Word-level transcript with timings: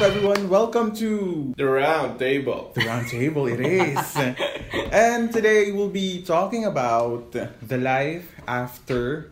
up, 0.00 0.08
everyone? 0.08 0.48
Welcome 0.48 0.96
to 0.96 1.52
The 1.60 1.66
round 1.68 2.16
table. 2.18 2.72
the 2.72 2.84
round 2.88 3.08
table. 3.12 3.44
It 3.46 3.60
is, 3.60 4.00
and 4.92 5.28
today 5.28 5.72
we'll 5.72 5.92
be 5.92 6.22
talking 6.24 6.64
about 6.64 7.32
the 7.36 7.76
life 7.76 8.24
after 8.48 9.28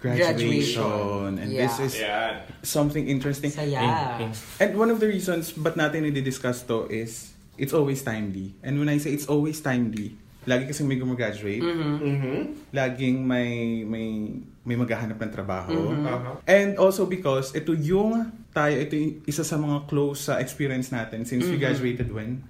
graduation, 0.00 0.80
Graduation. 0.80 1.32
and 1.44 1.48
Yeah. 1.52 1.60
this 1.68 1.74
is 1.80 1.92
Yan. 2.00 2.40
something 2.64 3.04
interesting. 3.04 3.50
Saya. 3.52 4.32
And 4.56 4.80
one 4.80 4.88
of 4.88 4.96
the 4.96 5.08
reasons 5.12 5.52
ba't 5.52 5.76
natin 5.76 6.08
i-discuss 6.08 6.64
to 6.72 6.88
is 6.88 7.34
it's 7.60 7.76
always 7.76 8.00
timely. 8.00 8.54
And 8.64 8.80
when 8.80 8.88
I 8.88 8.96
say 9.02 9.12
it's 9.12 9.28
always 9.28 9.60
timely, 9.60 10.16
lagi 10.48 10.72
kasi 10.72 10.88
may 10.88 10.96
gumraduate, 10.96 11.60
Mm-hmm. 11.60 12.72
laging 12.72 13.28
may 13.28 13.84
may 13.84 14.40
may 14.64 14.76
maghahanap 14.76 15.20
ng 15.20 15.32
trabaho. 15.32 15.92
Uh-huh. 15.92 16.40
And 16.48 16.76
also 16.80 17.04
because 17.04 17.52
ito 17.52 17.72
yung 17.76 18.32
tayo, 18.58 18.74
ito 18.74 18.94
yung 18.98 19.12
isa 19.30 19.46
sa 19.46 19.54
mga 19.54 19.86
close 19.86 20.26
sa 20.26 20.42
experience 20.42 20.90
natin 20.90 21.22
since 21.22 21.46
we 21.46 21.54
graduated 21.54 22.10
when? 22.10 22.42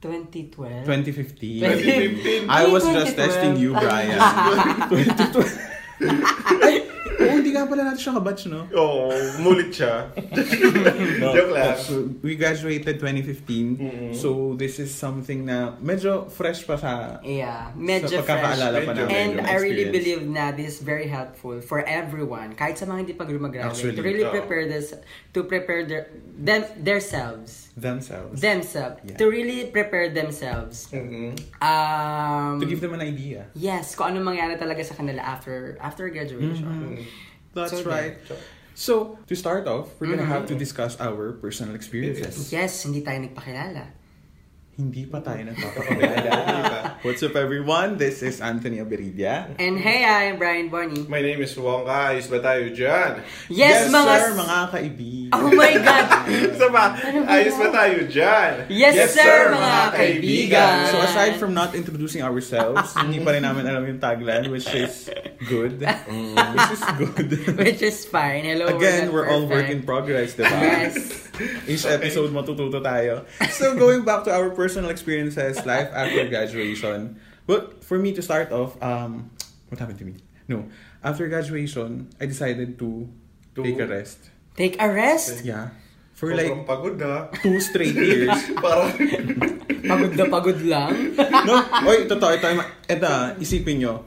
2012? 0.00 0.88
2015. 0.88 2.48
2015. 2.48 2.48
I 2.48 2.64
was 2.64 2.88
just 2.88 3.12
2012. 3.12 3.20
testing 3.20 3.54
you, 3.60 3.76
Brian. 3.76 4.16
2012. 4.88 5.69
Ay, 6.60 6.84
oh, 7.20 7.34
hindi 7.36 7.52
nga 7.52 7.64
pala 7.64 7.84
natin 7.84 8.00
siya 8.00 8.14
kabatch, 8.16 8.48
no? 8.48 8.64
Oo, 8.72 9.12
mulit 9.38 9.68
siya. 9.70 10.08
Joke 11.36 11.52
lang. 11.52 11.76
So, 11.76 12.08
we 12.22 12.34
graduated 12.34 12.96
2015. 12.96 14.14
So, 14.14 14.56
this 14.56 14.78
is 14.78 14.88
something 14.88 15.44
na 15.44 15.76
medyo 15.78 16.30
fresh 16.30 16.64
pa 16.64 16.76
sa 16.76 17.20
Yeah, 17.20 17.72
medyo 17.76 18.08
sa 18.08 18.24
pagkakaalala 18.24 18.78
pa 18.80 18.92
Medyo. 18.94 19.04
namin. 19.04 19.12
And 19.12 19.32
I 19.42 19.56
really 19.58 19.90
believe 19.90 20.24
na 20.24 20.52
this 20.52 20.78
is 20.78 20.80
very 20.80 21.06
helpful 21.06 21.60
for 21.60 21.84
everyone, 21.84 22.54
kahit 22.54 22.78
sa 22.78 22.86
mga 22.86 22.98
hindi 23.02 23.14
pa 23.14 23.24
gumagraduate, 23.24 23.68
Actually, 23.68 23.96
to 23.96 24.02
really 24.02 24.24
oo. 24.24 24.32
prepare 24.32 24.64
this, 24.64 24.96
to 25.34 25.44
prepare 25.44 25.84
their, 25.84 26.04
them, 26.38 26.64
themselves, 26.80 27.68
themselves. 27.76 28.40
themselves, 28.40 28.96
Yeah. 29.04 29.18
to 29.18 29.24
really 29.26 29.68
prepare 29.68 30.08
themselves. 30.08 30.88
Mhm. 30.88 31.36
Um, 31.60 32.56
to 32.58 32.66
give 32.66 32.80
them 32.80 32.94
an 32.94 33.02
idea. 33.02 33.52
yes, 33.52 33.92
kung 33.92 34.14
ano 34.14 34.24
mangyari 34.24 34.56
talaga 34.56 34.80
sa 34.80 34.94
kanila 34.94 35.20
after 35.20 35.76
after 35.78 35.89
graduation. 35.96 36.62
Mm-hmm. 36.66 37.02
That's 37.54 37.72
So, 37.72 37.82
right. 37.82 38.14
So, 38.74 39.18
to 39.26 39.34
start 39.34 39.66
off, 39.66 39.92
we're 39.98 40.08
gonna 40.08 40.24
have 40.24 40.46
to 40.46 40.54
discuss 40.54 40.96
our 41.00 41.32
personal 41.36 41.74
experiences. 41.74 42.48
Yes, 42.54 42.86
hindi 42.86 43.02
tayo 43.02 43.26
nagpakilala. 43.28 43.99
Hindi 44.80 45.04
pa 45.04 45.20
tayo 45.20 45.44
nagpapakilala. 45.44 46.32
What's 47.04 47.20
up 47.20 47.36
everyone? 47.36 48.00
This 48.00 48.24
is 48.24 48.40
Anthony 48.40 48.80
Aberidia. 48.80 49.52
And 49.60 49.76
hey, 49.76 50.08
I'm 50.08 50.40
Brian 50.40 50.72
Bonnie. 50.72 51.04
My 51.04 51.20
name 51.20 51.44
is 51.44 51.52
Wongka. 51.52 52.16
Ayos 52.16 52.32
ba 52.32 52.40
tayo 52.40 52.72
dyan? 52.72 53.20
Yes, 53.52 53.92
mga... 53.92 54.08
sir, 54.08 54.24
mga 54.40 54.58
kaibigan. 54.72 55.36
Oh 55.36 55.52
my 55.52 55.74
God! 55.84 56.06
Isa 56.56 56.66
ba? 56.72 56.96
Ayos 57.28 57.56
ba 57.60 57.68
tayo 57.76 57.98
dyan? 58.08 58.52
Yes, 58.72 59.12
sir, 59.12 59.52
mga 59.52 59.80
kaibigan. 60.00 60.76
So 60.88 60.96
aside 61.04 61.36
from 61.36 61.52
not 61.52 61.76
introducing 61.76 62.24
ourselves, 62.24 62.96
hindi 62.96 63.20
pa 63.20 63.36
rin 63.36 63.44
namin 63.44 63.68
alam 63.68 63.84
yung 63.84 64.00
tagline, 64.00 64.48
which 64.48 64.72
is 64.72 65.12
good. 65.44 65.84
Which 65.84 66.72
is 66.72 66.84
good. 66.96 67.28
Which 67.60 67.82
is 67.84 68.08
fine. 68.08 68.48
Hello, 68.48 68.72
Again, 68.72 69.12
not 69.12 69.12
we're 69.12 69.28
all 69.28 69.44
work 69.44 69.68
in 69.68 69.84
progress, 69.84 70.40
diba? 70.40 70.48
Yes. 70.48 71.28
Each 71.70 71.86
episode 71.86 72.30
matututo 72.32 72.80
tayo. 72.80 73.24
So 73.50 73.74
going 73.82 74.04
back 74.04 74.24
to 74.24 74.32
our 74.32 74.50
personal 74.50 74.90
experiences, 74.90 75.64
life 75.64 75.88
after 75.92 76.26
graduation. 76.28 77.16
But 77.46 77.82
for 77.82 77.98
me 77.98 78.12
to 78.14 78.22
start 78.22 78.52
off, 78.52 78.78
um, 78.82 79.30
what 79.68 79.78
happened 79.80 79.98
to 79.98 80.06
me? 80.06 80.14
No, 80.46 80.66
after 81.02 81.26
graduation, 81.26 82.10
I 82.20 82.26
decided 82.26 82.78
to, 82.78 83.08
To- 83.56 83.62
take 83.62 83.78
a 83.80 83.86
rest. 83.86 84.18
Take 84.56 84.76
a 84.82 84.86
rest. 84.90 85.44
Yeah. 85.46 85.70
For 86.12 86.36
like 86.36 86.52
pagod 86.68 87.00
ah. 87.00 87.32
two 87.40 87.56
straight 87.64 87.96
years. 88.12 88.28
Parang, 88.60 88.92
Pagod 89.80 90.12
na 90.12 90.24
pagod 90.28 90.60
lang. 90.68 91.16
no? 91.48 91.56
Oy, 91.88 92.04
totoo. 92.04 92.28
Ito, 92.36 92.60
ito, 92.84 93.12
isipin 93.40 93.80
nyo. 93.80 94.04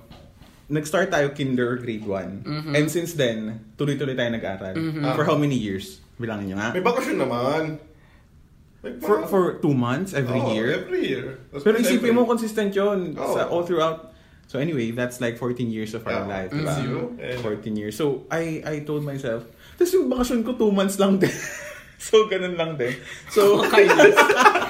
Nag-start 0.70 1.10
tayo 1.10 1.34
kinder 1.34 1.82
grade 1.82 2.06
1. 2.06 2.46
Mm-hmm. 2.46 2.74
And 2.78 2.86
since 2.86 3.18
then, 3.18 3.66
tuloy-tuloy 3.82 4.14
tayo 4.14 4.30
nag-aral. 4.30 4.78
For 5.18 5.26
how 5.26 5.34
many 5.42 5.58
years? 5.58 6.03
Bilangin 6.16 6.54
nyo 6.54 6.58
nga. 6.58 6.70
may 6.72 6.82
bakasyon 6.82 7.18
naman. 7.18 7.62
Like, 8.84 9.00
For 9.00 9.24
for 9.26 9.44
two 9.58 9.72
months 9.72 10.12
every 10.12 10.38
Oo, 10.38 10.52
year. 10.52 10.68
Every 10.84 11.02
year. 11.08 11.26
Tapos 11.50 11.64
Pero 11.64 11.80
every- 11.80 11.88
isipin 11.88 12.12
mo, 12.14 12.28
consistent 12.28 12.72
yun 12.72 13.16
Oo. 13.16 13.32
sa 13.32 13.48
all 13.48 13.64
throughout. 13.64 14.12
So 14.46 14.60
anyway, 14.60 14.92
that's 14.92 15.18
like 15.18 15.40
14 15.40 15.72
years 15.72 15.96
of 15.96 16.04
our 16.04 16.28
Yeah. 16.28 16.28
life, 16.28 16.50
diba? 16.52 16.76
And- 17.18 17.40
14 17.42 17.74
years. 17.74 17.96
So, 17.96 18.28
I 18.30 18.60
I 18.62 18.84
told 18.84 19.02
myself, 19.02 19.48
tapos 19.80 19.92
yung 19.96 20.12
bakasyon 20.12 20.44
ko, 20.44 20.54
2 20.54 20.70
months 20.70 21.00
lang 21.00 21.18
din. 21.18 21.32
so, 21.98 22.28
ganun 22.28 22.54
lang 22.54 22.76
din. 22.76 22.92
So, 23.32 23.64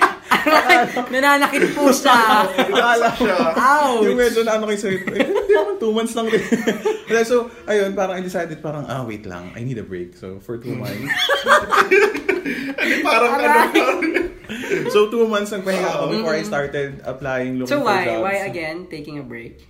Nananakit 1.10 1.74
po 1.74 1.90
siya. 1.90 2.46
akala 2.48 3.08
ko, 3.12 3.26
Ouch! 3.54 4.04
yung 4.04 4.18
medyo 4.18 4.42
na 4.42 4.58
ano 4.58 4.66
kay 4.66 4.78
sarili, 4.78 5.02
ko, 5.02 5.12
eh, 5.12 5.26
hindi 5.26 5.54
naman 5.54 5.76
2 5.78 5.90
months 5.92 6.14
lang 6.14 6.28
din. 6.28 6.44
So, 7.24 7.46
ayun, 7.66 7.94
parang 7.94 8.18
I 8.18 8.22
decided, 8.22 8.58
parang, 8.60 8.90
ah, 8.90 9.06
wait 9.06 9.24
lang, 9.24 9.54
I 9.54 9.62
need 9.62 9.78
a 9.78 9.86
break. 9.86 10.18
So, 10.18 10.42
for 10.42 10.58
2 10.58 10.74
months. 10.74 10.98
Hindi, 12.84 13.00
parang 13.00 13.32
ano. 13.38 13.48
so, 14.90 15.08
2 15.08 15.24
months 15.26 15.54
nagpahinga 15.54 15.90
ako 15.94 16.04
before 16.12 16.34
I 16.34 16.44
started 16.44 17.00
applying, 17.04 17.62
looking 17.62 17.70
So 17.70 17.80
for 17.80 17.88
why? 17.88 18.04
jobs. 18.04 18.24
Why 18.24 18.36
again 18.44 18.78
taking 18.90 19.22
a 19.22 19.26
break? 19.26 19.62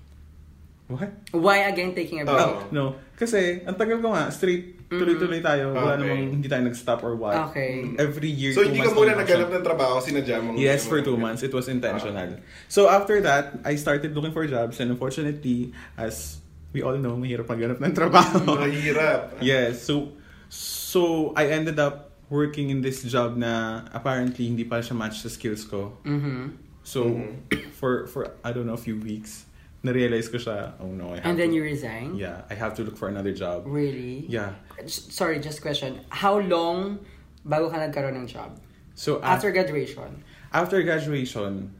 What? 0.87 1.11
Why 1.31 1.67
again 1.67 1.91
taking 1.93 2.21
a 2.21 2.25
break? 2.25 2.37
Oo. 2.37 2.63
Ah, 2.63 2.71
no. 2.71 2.85
Kasi, 3.13 3.61
ang 3.63 3.75
tagal 3.75 3.99
ko 3.99 4.11
nga, 4.11 4.31
straight, 4.31 4.82
tuloy-tuloy 4.97 5.39
tayo. 5.39 5.71
Wala 5.71 5.95
Okay. 5.95 6.01
namang, 6.03 6.21
hindi 6.33 6.47
tayo 6.47 6.63
nag-stop 6.63 6.99
or 7.01 7.13
what. 7.15 7.35
Okay. 7.49 7.93
Every 7.97 8.27
year, 8.27 8.51
So, 8.51 8.61
two 8.61 8.69
hindi 8.69 8.81
ka 8.81 8.91
muna 8.91 9.13
naghanap 9.15 9.49
ng 9.49 9.63
trabaho, 9.63 9.97
sinadya 9.97 10.37
mo. 10.39 10.53
Yes, 10.55 10.83
for 10.83 10.99
two 10.99 11.15
months. 11.15 11.41
It 11.41 11.51
was 11.51 11.67
intentional. 11.67 12.37
So, 12.67 12.87
after 12.87 13.21
that, 13.21 13.61
I 13.63 13.75
started 13.75 14.13
looking 14.13 14.31
for 14.31 14.45
jobs. 14.45 14.77
And 14.79 14.91
unfortunately, 14.91 15.71
as 15.95 16.41
we 16.71 16.81
all 16.81 16.97
know, 16.97 17.13
mahirap 17.15 17.45
maghanap 17.45 17.77
ng 17.79 17.93
trabaho. 17.93 18.41
Mahirap. 18.61 19.37
yes. 19.39 19.85
So, 19.85 20.13
so 20.49 21.33
I 21.35 21.49
ended 21.49 21.77
up 21.77 22.09
working 22.29 22.69
in 22.69 22.81
this 22.81 23.03
job 23.05 23.37
na 23.37 23.83
apparently 23.93 24.49
hindi 24.49 24.65
pa 24.65 24.81
siya 24.81 24.97
match 24.97 25.21
sa 25.21 25.29
skills 25.29 25.65
ko. 25.65 25.93
Mm-hmm. 26.01 26.41
So, 26.81 27.13
Mhm. 27.13 27.29
for, 27.79 28.07
for, 28.07 28.33
I 28.43 28.51
don't 28.51 28.65
know, 28.65 28.73
a 28.73 28.81
few 28.81 28.97
weeks, 28.97 29.45
na-realize 29.83 30.31
ko 30.31 30.39
siya, 30.39 30.79
oh 30.79 30.87
no, 30.87 31.11
I 31.11 31.19
have 31.19 31.25
And 31.27 31.35
then 31.35 31.51
to, 31.51 31.55
you 31.59 31.63
resign? 31.63 32.15
Yeah, 32.15 32.47
I 32.47 32.55
have 32.55 32.71
to 32.79 32.87
look 32.87 32.95
for 32.95 33.11
another 33.11 33.35
job. 33.35 33.67
Really? 33.67 34.23
Yeah. 34.31 34.55
S- 34.79 35.11
Sorry, 35.11 35.43
just 35.43 35.59
question. 35.61 35.99
How 36.07 36.39
long 36.39 37.03
bago 37.43 37.67
ka 37.67 37.75
nagkaroon 37.77 38.15
ng 38.15 38.27
job? 38.31 38.55
So, 38.95 39.19
After 39.19 39.49
after, 39.49 39.49
graduation? 39.51 40.23
after 40.55 40.79
graduation, 40.87 41.75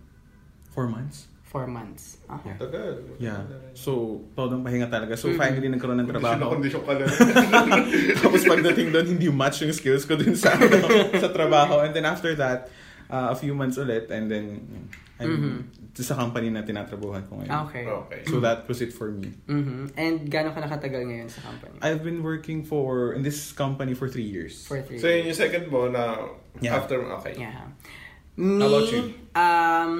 four 0.75 0.91
months. 0.91 1.31
Four 1.47 1.69
months. 1.69 2.17
Uh-huh. 2.27 2.41
Yeah. 2.43 2.57
Tagal. 2.59 2.93
Yeah. 3.21 3.41
So, 3.77 4.19
todong 4.35 4.65
pahinga 4.65 4.89
talaga. 4.91 5.13
So, 5.15 5.29
Mhm. 5.31 5.37
finally, 5.39 5.69
nagkaroon 5.71 6.01
ng 6.03 6.09
na 6.09 6.13
trabaho. 6.19 6.59
kondisyon 6.59 6.83
ka 6.83 6.93
lang. 6.99 7.07
Tapos 8.25 8.41
pagdating 8.43 8.89
doon, 8.91 9.05
hindi 9.15 9.29
match 9.31 9.61
yung 9.63 9.71
skills 9.71 10.03
ko 10.03 10.17
dun 10.19 10.35
sa, 10.35 10.51
sa 11.23 11.29
trabaho. 11.31 11.79
And 11.85 11.93
then 11.95 12.03
after 12.03 12.33
that, 12.35 12.67
uh, 13.07 13.31
a 13.31 13.37
few 13.37 13.53
months 13.55 13.77
ulit. 13.77 14.09
And 14.09 14.27
then, 14.27 14.65
I'm 15.21 15.29
Mhm. 15.29 15.57
sa 15.93 16.17
company 16.17 16.49
na 16.49 16.65
tinatrabuhan 16.65 17.21
ko 17.29 17.37
ngayon. 17.37 17.53
Okay. 17.69 17.85
Okay. 17.85 18.21
So, 18.25 18.41
that 18.41 18.65
was 18.65 18.81
it 18.81 18.89
for 18.89 19.13
me. 19.13 19.29
Mm-hmm. 19.45 19.93
And 19.93 20.25
gano'n 20.25 20.57
ka 20.57 20.65
nakatagal 20.65 21.05
ngayon 21.05 21.29
sa 21.29 21.45
company? 21.45 21.77
I've 21.85 22.01
been 22.01 22.25
working 22.25 22.65
for, 22.65 23.13
in 23.13 23.21
this 23.21 23.53
company 23.53 23.93
for 23.93 24.09
three 24.09 24.25
years. 24.25 24.65
For 24.65 24.81
three 24.81 24.97
So, 24.97 25.05
yun 25.05 25.29
yung 25.29 25.37
second 25.37 25.69
mo 25.69 25.85
na 25.93 26.17
Yeah. 26.65 26.81
after, 26.81 26.97
okay. 27.21 27.37
Yeah. 27.37 27.69
Me, 28.33 28.57
How 28.65 28.73
about 28.73 28.89
you? 28.89 29.01
um, 29.37 29.91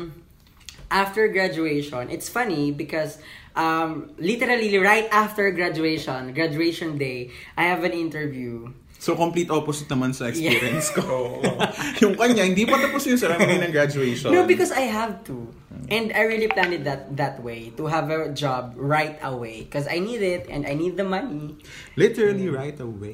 after 0.90 1.30
graduation, 1.30 2.09
it's 2.09 2.25
funny 2.25 2.74
because 2.74 3.22
um, 3.53 4.09
literally 4.18 4.74
right 4.81 5.06
after 5.13 5.45
graduation, 5.54 6.33
graduation 6.33 6.98
day, 6.98 7.30
I 7.54 7.69
have 7.69 7.86
an 7.86 7.94
interview. 7.94 8.74
So, 9.04 9.20
complete 9.20 9.52
opposite 9.52 9.92
naman 9.92 10.16
sa 10.16 10.32
experience 10.32 10.96
ko. 10.96 11.04
Oo. 11.12 11.44
yung 12.08 12.16
kanya, 12.16 12.48
hindi 12.48 12.64
pa 12.64 12.80
tapos 12.80 13.04
yung 13.04 13.20
ceremony 13.20 13.60
ng 13.60 13.76
graduation. 13.76 14.32
No, 14.32 14.48
because 14.48 14.72
I 14.72 14.88
have 14.88 15.20
to. 15.28 15.52
And 15.92 16.16
I 16.16 16.24
really 16.24 16.48
planned 16.48 16.72
it 16.72 16.88
that 16.88 17.12
that 17.20 17.44
way 17.44 17.76
to 17.76 17.92
have 17.92 18.08
a 18.08 18.32
job 18.32 18.80
right 18.80 19.20
away 19.20 19.68
because 19.68 19.92
I 19.92 20.00
need 20.00 20.24
it 20.24 20.48
and 20.48 20.64
I 20.64 20.80
need 20.80 20.96
the 20.96 21.04
money. 21.04 21.60
Literally 22.00 22.48
right 22.48 22.80
away. 22.80 23.12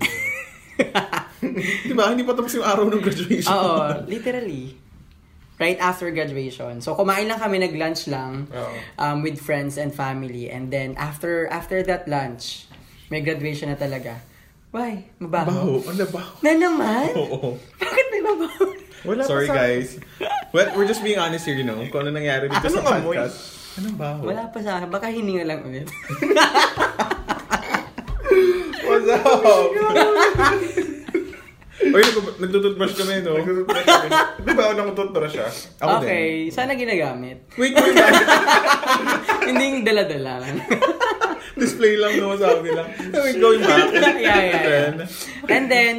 diba? 1.90 2.06
Hindi 2.14 2.22
pa 2.22 2.38
tapos 2.38 2.54
yung 2.54 2.70
araw 2.70 2.86
ng 2.94 3.02
graduation. 3.02 3.50
Oo, 3.50 4.06
literally. 4.06 4.78
Right 5.58 5.82
after 5.82 6.14
graduation. 6.14 6.86
So 6.86 6.94
kumain 6.94 7.26
lang 7.26 7.42
kami 7.42 7.66
nag-lunch 7.66 8.06
lang 8.06 8.46
um, 9.02 9.26
with 9.26 9.42
friends 9.42 9.82
and 9.82 9.90
family 9.90 10.54
and 10.54 10.70
then 10.70 10.94
after 11.02 11.50
after 11.50 11.82
that 11.90 12.06
lunch, 12.06 12.70
may 13.10 13.26
graduation 13.26 13.74
na 13.74 13.76
talaga. 13.76 14.29
Why? 14.70 15.02
Baho. 15.18 15.50
Mabaho? 15.50 15.74
Ano 15.84 16.04
baho? 16.08 16.32
Na 16.40 16.52
naman? 16.54 17.10
Oo. 17.16 17.58
Bakit 17.76 18.06
may 18.08 18.22
mabaho? 18.22 18.66
Wala 19.02 19.22
Sorry, 19.24 19.48
pa 19.48 19.52
sa- 19.52 19.58
guys. 19.58 19.98
Well, 20.52 20.70
we're 20.74 20.86
just 20.86 21.02
being 21.02 21.18
honest 21.18 21.42
here, 21.44 21.56
you 21.56 21.64
know, 21.64 21.82
kung 21.90 22.04
ano 22.04 22.12
nangyari 22.12 22.46
dito 22.46 22.62
Anong 22.64 22.78
sa 22.80 22.94
amoy? 22.96 23.18
podcast. 23.18 23.38
Anong 23.76 23.98
baho? 23.98 24.22
Wala 24.26 24.44
pa 24.48 24.60
sa 24.60 24.78
akin. 24.78 24.90
Baka 24.90 25.08
hininga 25.08 25.42
lang 25.44 25.64
ulit. 25.64 25.90
What's 28.84 29.08
up? 29.08 29.26
Oy, 31.80 32.04
nag- 32.04 32.38
nagtututbrush 32.40 32.94
kami, 32.94 33.24
no? 33.24 33.34
Nagtututbrush 33.36 33.88
kami. 33.88 34.10
Di 34.44 34.52
ba 34.52 34.62
ako 34.62 34.74
nang 34.76 34.94
toothbrush 34.94 35.36
ah? 35.40 35.50
Ako 35.80 35.94
din. 35.98 36.06
okay, 36.06 36.28
sana 36.52 36.76
ginagamit. 36.76 37.50
Wait, 37.56 37.74
wait. 37.74 37.96
Hindi 39.50 39.64
yung 39.66 39.82
dala-dala 39.82 40.44
lang. 40.44 40.60
Display 41.60 42.00
lang 42.00 42.16
naman 42.18 42.38
sabi 42.40 42.70
lang. 42.72 42.88
Wait, 43.24 43.38
going 43.38 43.62
back. 43.62 43.92
yeah, 43.94 44.16
yeah, 44.18 44.40
yeah. 44.40 44.62
Then, 44.64 44.94
And 45.46 45.64
then, 45.68 45.96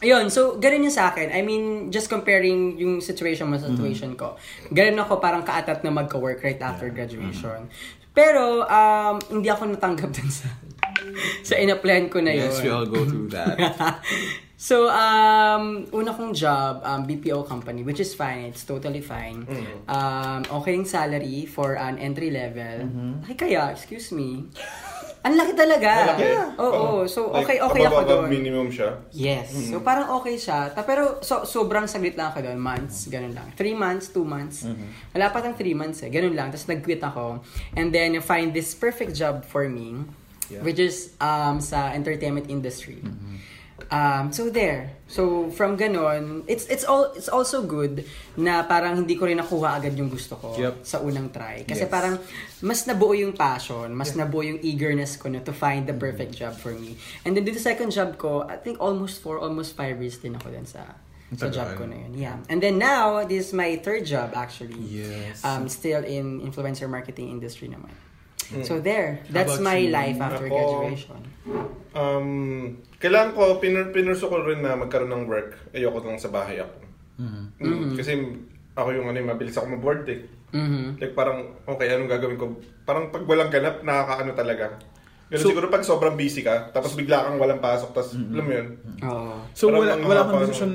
yun, 0.00 0.28
so, 0.28 0.56
ganun 0.56 0.88
yung 0.88 0.96
sa 0.96 1.12
akin. 1.12 1.32
I 1.32 1.40
mean, 1.44 1.92
just 1.92 2.08
comparing 2.08 2.80
yung 2.80 3.04
situation 3.04 3.48
mo 3.48 3.60
sa 3.60 3.68
situation 3.68 4.16
ko. 4.16 4.36
Ganun 4.72 5.00
ako 5.00 5.20
parang 5.20 5.44
kaatat 5.44 5.84
na 5.84 5.92
magka-work 5.92 6.40
right 6.40 6.60
after 6.60 6.88
graduation. 6.92 7.68
Pero, 8.16 8.64
um, 8.64 9.16
hindi 9.28 9.52
ako 9.52 9.76
natanggap 9.76 10.10
dun 10.16 10.32
sa 10.32 10.48
sa 11.42 11.54
ina-plan 11.54 12.08
ko 12.08 12.18
na 12.18 12.32
yun. 12.32 12.48
yes, 12.48 12.62
we 12.62 12.68
all 12.68 12.86
go 12.86 13.04
through 13.04 13.28
that. 13.28 13.56
so, 14.56 14.88
um, 14.88 15.84
una 15.92 16.12
kong 16.12 16.32
job, 16.32 16.80
um, 16.82 17.04
BPO 17.04 17.44
company, 17.44 17.82
which 17.82 18.00
is 18.00 18.14
fine. 18.14 18.48
It's 18.48 18.64
totally 18.64 19.00
fine. 19.00 19.44
Um, 19.86 20.42
okay 20.62 20.74
yung 20.74 20.88
salary 20.88 21.44
for 21.44 21.76
an 21.76 21.98
entry 21.98 22.30
level. 22.30 22.88
Ay, 23.24 23.34
kaya, 23.34 23.70
excuse 23.70 24.10
me. 24.10 24.48
Ang 25.26 25.34
laki 25.34 25.58
talaga. 25.58 26.06
Malaki. 26.06 26.30
Oo, 26.62 27.02
so 27.10 27.34
okay, 27.34 27.58
Like, 27.58 27.66
okay 27.66 27.82
ako 27.82 27.98
above- 27.98 28.06
above 28.06 28.22
doon. 28.22 28.30
minimum 28.30 28.70
siya. 28.70 28.94
Yes. 29.10 29.50
So 29.74 29.82
parang 29.82 30.06
okay 30.22 30.38
siya. 30.38 30.70
Ta- 30.70 30.86
pero 30.86 31.18
so, 31.18 31.42
sobrang 31.42 31.90
saglit 31.90 32.14
lang 32.14 32.30
ako 32.30 32.46
doon. 32.46 32.54
Months, 32.54 33.10
ganun 33.10 33.34
lang. 33.34 33.50
Three 33.58 33.74
months, 33.74 34.14
two 34.14 34.22
months. 34.22 34.62
Wala 35.10 35.34
pa 35.34 35.42
tang 35.42 35.58
three 35.58 35.74
months 35.74 36.06
eh. 36.06 36.14
Ganun 36.14 36.30
lang. 36.30 36.54
Tapos 36.54 36.70
nag-quit 36.70 37.02
ako. 37.02 37.42
And 37.74 37.90
then 37.90 38.14
you 38.14 38.22
find 38.22 38.54
this 38.54 38.70
perfect 38.70 39.18
job 39.18 39.42
for 39.42 39.66
me. 39.66 40.06
Yeah. 40.46 40.62
Which 40.62 40.78
is 40.78 41.12
um, 41.18 41.58
sa 41.60 41.90
entertainment 41.90 42.46
industry. 42.48 43.02
Um, 43.90 44.32
so 44.32 44.48
there. 44.50 44.90
So 45.06 45.50
from 45.52 45.76
ganon, 45.78 46.42
it's 46.48 46.66
it's 46.66 46.82
all 46.82 47.12
it's 47.14 47.28
also 47.28 47.62
good 47.62 48.02
na 48.34 48.64
parang 48.66 48.96
hindi 48.98 49.14
ko 49.14 49.28
rin 49.30 49.38
nakuha 49.38 49.78
agad 49.78 49.94
yung 49.94 50.10
gusto 50.10 50.34
ko 50.34 50.56
Yep. 50.58 50.82
sa 50.82 50.98
unang 50.98 51.30
try. 51.30 51.62
Kasi 51.62 51.86
Yes. 51.86 51.92
parang 51.92 52.18
mas 52.66 52.82
nabuo 52.88 53.14
yung 53.14 53.36
passion, 53.36 53.86
mas 53.94 54.16
nabuo 54.18 54.42
yung 54.42 54.58
eagerness 54.64 55.14
ko 55.20 55.30
na 55.30 55.38
to 55.44 55.54
find 55.54 55.86
the 55.86 55.94
perfect 55.94 56.34
job 56.34 56.56
for 56.56 56.74
me. 56.74 56.98
And 57.22 57.36
then 57.36 57.46
sa 57.54 57.70
second 57.76 57.94
job 57.94 58.18
ko, 58.18 58.42
I 58.48 58.58
think 58.58 58.80
almost 58.82 59.22
four, 59.22 59.38
almost 59.38 59.78
five 59.78 60.00
years 60.02 60.18
din 60.18 60.34
ako 60.34 60.50
din 60.50 60.66
sa 60.66 60.96
sa 61.36 61.50
job 61.50 61.74
ko 61.78 61.86
na 61.86 62.00
yun. 62.06 62.12
Yeah. 62.16 62.38
And 62.50 62.58
then 62.62 62.78
now, 62.78 63.22
this 63.26 63.50
is 63.50 63.52
my 63.52 63.76
third 63.82 64.06
job 64.06 64.34
actually. 64.34 64.78
Yes. 64.82 65.42
Um, 65.42 65.66
still 65.70 66.02
in 66.02 66.38
influencer 66.42 66.86
marketing 66.90 67.30
industry 67.30 67.70
naman. 67.70 67.90
So 68.62 68.78
there, 68.78 69.22
that's 69.28 69.58
my 69.58 69.76
you? 69.76 69.90
life 69.90 70.18
after 70.18 70.46
Ako- 70.46 70.54
graduation. 70.54 71.20
Um, 71.96 72.28
kailangan 72.96 73.32
ko, 73.32 73.56
pinur 73.56 73.88
pinurso 73.88 74.28
ko 74.28 74.44
rin 74.44 74.60
na 74.60 74.76
magkaroon 74.76 75.08
ng 75.08 75.24
work. 75.24 75.72
Ayoko 75.72 76.04
lang 76.04 76.20
sa 76.20 76.28
bahay 76.28 76.60
ako. 76.60 76.76
Mm, 77.16 77.96
Kasi 77.96 78.12
ako 78.76 78.88
yung 78.92 79.06
ano, 79.08 79.16
yung 79.16 79.30
mabilis 79.32 79.56
ako 79.56 79.66
ma-board 79.72 80.04
eh. 80.06 80.20
Mhm. 80.52 81.00
Like 81.00 81.16
parang, 81.16 81.56
okay, 81.64 81.88
anong 81.88 82.12
gagawin 82.12 82.36
ko? 82.36 82.46
Parang 82.84 83.08
pag 83.08 83.24
walang 83.24 83.48
ganap, 83.48 83.80
nakakaano 83.80 84.32
talaga. 84.32 84.76
Pero 85.26 85.40
So- 85.42 85.50
siguro 85.50 85.66
pag 85.66 85.82
sobrang 85.82 86.14
busy 86.14 86.44
ka, 86.44 86.70
tapos 86.70 86.94
bigla 86.94 87.26
kang 87.26 87.40
walang 87.40 87.58
pasok, 87.58 87.90
tapos 87.90 88.14
alam 88.14 88.44
mo 88.44 88.52
yun. 88.52 88.68
Oo. 89.02 89.42
so, 89.50 89.72
Parang 89.72 89.80
wala, 89.82 89.92
wala 89.98 90.20
kang 90.22 90.42
decision 90.44 90.72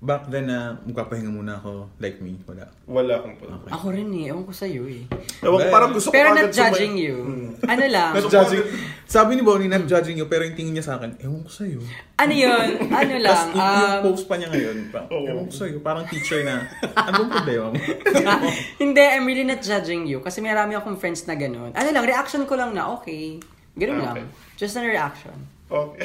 back 0.00 0.32
then 0.32 0.48
na 0.48 0.80
magpapahinga 0.88 1.28
muna 1.28 1.60
ako 1.60 1.92
like 2.00 2.24
me. 2.24 2.40
Wala. 2.48 2.64
Wala 2.88 3.20
akong 3.20 3.36
po. 3.36 3.44
Ako 3.68 3.92
rin 3.92 4.08
eh. 4.16 4.32
Ewan 4.32 4.48
ko 4.48 4.52
sa'yo 4.56 4.88
eh. 4.88 5.04
Ewan 5.44 5.68
parang 5.68 5.92
gusto 5.92 6.08
ko 6.08 6.16
Pero 6.16 6.32
not 6.32 6.48
judging 6.48 6.96
sumay- 6.96 7.04
you. 7.04 7.16
Mm. 7.20 7.48
Ano 7.68 7.84
lang. 7.84 8.10
Not 8.16 8.32
judging. 8.32 8.64
Sabi 9.04 9.36
ni 9.36 9.42
Bonnie, 9.44 9.68
not 9.68 9.84
judging 9.84 10.16
you, 10.16 10.24
pero 10.24 10.48
yung 10.48 10.56
tingin 10.56 10.72
niya 10.72 10.88
sa 10.88 10.96
akin, 10.96 11.20
ewan 11.20 11.44
ko 11.44 11.50
sa'yo. 11.52 11.84
Ano 12.16 12.32
yun? 12.32 12.68
Ano 12.88 13.14
lang. 13.20 13.46
Tapos 13.52 13.52
yung, 13.52 13.60
yung 13.60 13.92
um, 13.92 14.04
post 14.08 14.24
pa 14.24 14.34
niya 14.40 14.48
ngayon, 14.48 14.76
pa, 14.88 15.00
Oo. 15.12 15.26
ewan 15.28 15.44
ko 15.50 15.54
sa'yo, 15.54 15.76
parang 15.84 16.04
teacher 16.08 16.40
na, 16.48 16.64
anong 16.96 17.28
problema 17.28 17.66
mo? 17.68 17.76
Hindi, 18.82 19.02
I'm 19.04 19.28
really 19.28 19.44
not 19.44 19.60
judging 19.60 20.08
you. 20.08 20.24
Kasi 20.24 20.40
marami 20.40 20.80
akong 20.80 20.96
friends 20.96 21.28
na 21.28 21.36
ganun. 21.36 21.76
Ano 21.76 21.88
lang, 21.92 22.04
reaction 22.08 22.48
ko 22.48 22.56
lang 22.56 22.72
na 22.72 22.88
okay. 22.88 23.36
Ganun 23.80 23.96
Ah, 23.96 24.04
lang. 24.04 24.14
okay. 24.14 24.26
Just 24.54 24.76
a 24.76 24.84
reaction. 24.84 25.34
Okay. 25.70 26.02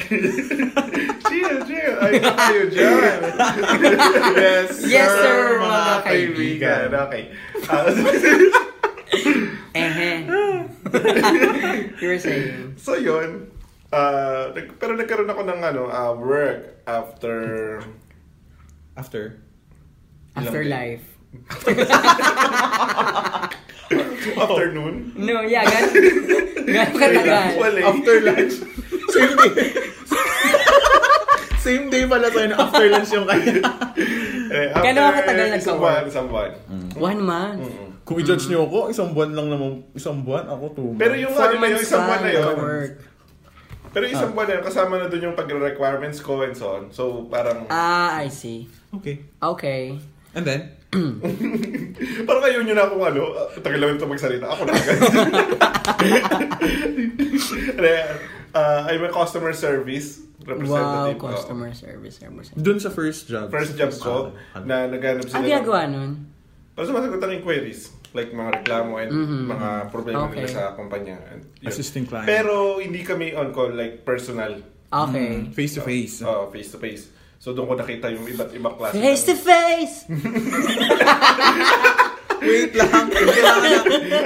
chill, 1.26 1.58
chill. 1.66 1.94
Ay, 1.98 2.12
kayo 2.16 2.62
dyan. 2.70 3.18
yes, 4.32 4.70
Yes, 4.80 5.10
sir, 5.12 5.58
mga 5.58 5.94
kaibigan. 6.02 6.88
Okay. 7.04 7.22
Ah, 7.66 7.84
Ehe. 9.76 10.24
you 12.00 12.06
were 12.08 12.16
saying. 12.16 12.72
so, 12.78 12.94
yun. 12.94 13.50
Ah, 13.90 14.48
nag- 14.50 14.78
pero 14.78 14.94
nagkaroon 14.94 15.28
ako 15.28 15.42
ng 15.44 15.60
ano, 15.60 15.82
ah, 15.86 16.10
work 16.14 16.80
after... 16.86 17.78
After. 18.96 19.36
Afterlife. 20.32 21.04
Afternoon. 24.42 24.94
No, 25.14 25.40
yeah, 25.42 25.62
gan 25.62 25.84
ganun 26.66 26.94
katagal. 26.98 27.74
Eh. 27.78 27.84
After 27.84 28.16
lunch. 28.22 28.54
Same 29.14 29.34
day. 29.38 29.68
Same 31.66 31.86
day 31.90 32.02
pala 32.06 32.30
sa'yo 32.30 32.46
na 32.50 32.56
after 32.62 32.86
lunch 32.86 33.10
yung 33.10 33.26
kanya. 33.26 33.58
Eh, 34.46 34.66
after 34.70 34.94
katagal 34.94 35.46
Isang 35.50 35.54
nagka-work? 35.58 35.80
buwan, 35.82 36.02
isang 36.06 36.26
buwan. 36.30 36.50
One 36.94 37.20
month. 37.20 37.66
Kung 38.06 38.22
i-judge 38.22 38.46
niyo 38.46 38.70
ako, 38.70 38.94
isang 38.94 39.10
buwan 39.10 39.34
lang 39.34 39.50
naman, 39.50 39.82
isang 39.90 40.22
buwan, 40.22 40.46
ako 40.46 40.64
two 40.78 40.86
months. 40.94 41.02
Pero 41.02 41.14
yung 41.18 41.34
Four 41.34 41.42
ano 41.42 41.50
na 41.50 41.58
yun, 41.58 41.62
months 41.74 41.82
isang 41.82 42.02
buwan 42.06 42.14
pa 42.14 42.22
na 42.22 42.30
yun. 42.30 42.38
nagka-work. 42.38 42.92
Pero 43.90 44.04
isang 44.06 44.30
buwan 44.30 44.46
na 44.46 44.52
yun, 44.54 44.62
kasama 44.62 44.92
na 44.94 45.06
dun 45.10 45.22
yung 45.26 45.34
pag-requirements 45.34 46.18
ko 46.22 46.32
and 46.46 46.54
so 46.54 46.66
on. 46.70 46.82
So, 46.94 47.26
parang... 47.26 47.66
Ah, 47.66 48.22
I 48.22 48.30
see. 48.30 48.70
Okay. 48.94 49.26
Okay. 49.42 49.98
And 50.38 50.46
then? 50.46 50.75
Parang 52.26 52.42
kayo 52.42 52.62
nyo 52.62 52.74
na 52.74 52.84
akong 52.86 53.04
ano, 53.04 53.22
tagal 53.58 53.78
lang 53.78 53.96
ito 53.96 54.06
magsalita. 54.06 54.46
Ako 54.48 54.62
na 54.64 54.72
agad. 54.72 54.98
uh, 58.54 58.80
I'm 58.86 59.04
a 59.04 59.12
customer 59.12 59.52
service 59.52 60.22
Wow, 60.46 60.54
representative. 60.54 61.18
customer 61.18 61.70
service. 61.74 62.16
representative. 62.22 62.62
Dun 62.62 62.78
sa 62.78 62.90
first 62.90 63.26
job. 63.26 63.50
First 63.50 63.74
job 63.74 63.90
ko, 63.98 64.30
Ah, 64.54 64.62
na 64.62 64.86
naghanap 64.86 65.26
sila. 65.26 65.42
Ang 65.42 65.46
ginagawa 65.50 65.80
nun? 65.90 66.10
Para 66.70 66.86
sumasagot 66.86 67.18
ng 67.18 67.32
inquiries. 67.42 67.90
Like 68.14 68.30
mga 68.30 68.62
reklamo 68.62 68.94
and 68.96 69.10
Mhm. 69.10 69.42
mga 69.50 69.68
problema 69.90 70.30
Okay. 70.30 70.46
nila 70.46 70.48
sa 70.48 70.62
kumpanya. 70.72 71.18
And 71.34 71.50
yun. 71.58 71.66
Assisting 71.66 72.06
client. 72.06 72.30
Pero 72.30 72.78
hindi 72.78 73.02
kami 73.02 73.34
on 73.34 73.50
call 73.50 73.74
like 73.74 74.06
personal. 74.06 74.62
Okay. 74.86 75.50
Face 75.50 75.74
to 75.74 75.82
face. 75.82 76.22
Oh, 76.22 76.46
face 76.48 76.70
to 76.70 76.78
face. 76.78 77.10
So 77.46 77.54
doon 77.54 77.70
ko 77.70 77.78
nakita 77.78 78.10
yung 78.10 78.26
iba't 78.26 78.50
ibang 78.58 78.74
klase. 78.74 78.98
Face 78.98 79.22
to 79.22 79.38
face! 79.38 80.02
Wait 82.36 82.74
lang. 82.74 83.06
Kailangan, 83.06 83.70
na, 83.70 83.78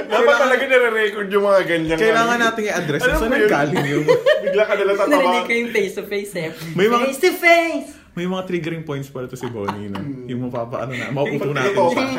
Dapat 0.09 0.35
talaga 0.41 0.63
nare-record 0.65 1.29
yung 1.29 1.45
mga 1.45 1.61
ganyan. 1.63 1.97
kailangan 2.01 2.37
natin 2.41 2.61
i-address 2.65 3.01
saan 3.05 3.21
mo 3.21 3.29
yun? 3.29 3.45
nanggaling 3.45 3.85
yung... 3.87 4.05
Bigla 4.43 4.63
ka 4.65 4.73
nila 4.73 4.91
tatawa. 4.97 5.13
Narinig 5.13 5.45
ko 5.45 5.53
yung 5.53 5.69
face 5.69 5.93
to 5.93 6.03
face 6.09 6.33
eh. 6.33 6.49
May 6.73 6.89
mga- 6.89 7.05
Face 7.05 7.21
to 7.21 7.31
face! 7.31 7.89
May 8.11 8.25
mga 8.25 8.43
triggering 8.43 8.83
points 8.83 9.07
pala 9.07 9.29
to 9.29 9.37
si 9.37 9.45
Bonnie 9.47 9.87
na 9.87 10.01
Hmm. 10.01 10.25
yung 10.25 10.49
mapapaano 10.49 10.91
na, 10.91 11.13
mauuto 11.13 11.45
Pag 11.45 11.55
natin 11.55 11.77
siya. 11.93 12.09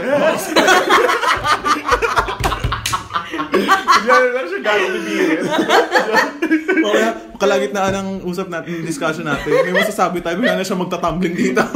Bigla 4.02 4.41
siya 4.45 4.61
gano'ng 4.61 4.93
bibirin. 4.97 5.41
Mamaya, 6.79 7.09
kalagitnaan 7.37 7.95
ng 7.95 8.09
usap 8.25 8.49
natin, 8.49 8.83
discussion 8.83 9.25
natin, 9.25 9.50
may 9.62 9.75
masasabi 9.75 10.19
tayo, 10.19 10.37
bigla 10.37 10.55
na 10.55 10.64
siya 10.64 10.76
magtatumbling 10.76 11.35
dito. 11.35 11.62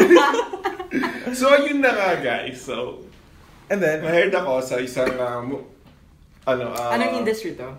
So, 1.29 1.53
yun 1.53 1.85
na 1.85 1.93
nga 1.93 2.17
guys. 2.17 2.57
So, 2.57 3.05
And 3.69 3.77
then, 3.77 4.01
na-heard 4.01 4.33
ako 4.33 4.63
sa 4.63 4.79
isang, 4.79 5.11
mu- 5.45 5.69
ano, 6.45 6.71
uh, 6.71 6.95
Anong 6.95 7.21
industry 7.21 7.53
to? 7.53 7.77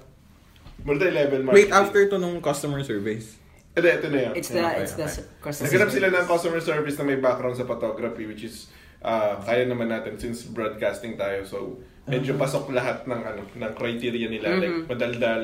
Multi-level 0.84 1.42
wait, 1.48 1.66
marketing. 1.66 1.74
after 1.74 2.02
to 2.06 2.16
nung 2.18 2.38
customer 2.38 2.84
service. 2.84 3.40
Hindi, 3.74 3.90
ito 3.90 4.08
na 4.08 4.20
yun. 4.20 4.34
It's 4.36 4.52
the, 4.52 4.62
Okay, 4.62 4.78
it's 4.78 4.94
the 4.94 5.08
okay. 5.08 5.24
customer 5.40 5.66
Naghanap 5.66 5.90
sila 5.90 6.06
service. 6.06 6.20
ng 6.20 6.28
customer 6.28 6.62
service 6.62 6.96
na 6.98 7.04
may 7.04 7.18
background 7.18 7.56
sa 7.56 7.66
photography 7.66 8.26
which 8.26 8.44
is 8.44 8.70
uh, 9.00 9.40
kaya 9.40 9.66
naman 9.66 9.88
natin 9.88 10.20
since 10.20 10.44
broadcasting 10.44 11.16
tayo. 11.16 11.42
So, 11.42 11.82
medyo 12.08 12.34
pasok 12.36 12.72
lahat 12.72 13.04
ng 13.04 13.22
ano 13.22 13.42
ng 13.46 13.72
criteria 13.76 14.28
nila 14.28 14.56
like 14.56 14.72
Mhm. 14.72 14.84
madaldal 14.88 15.42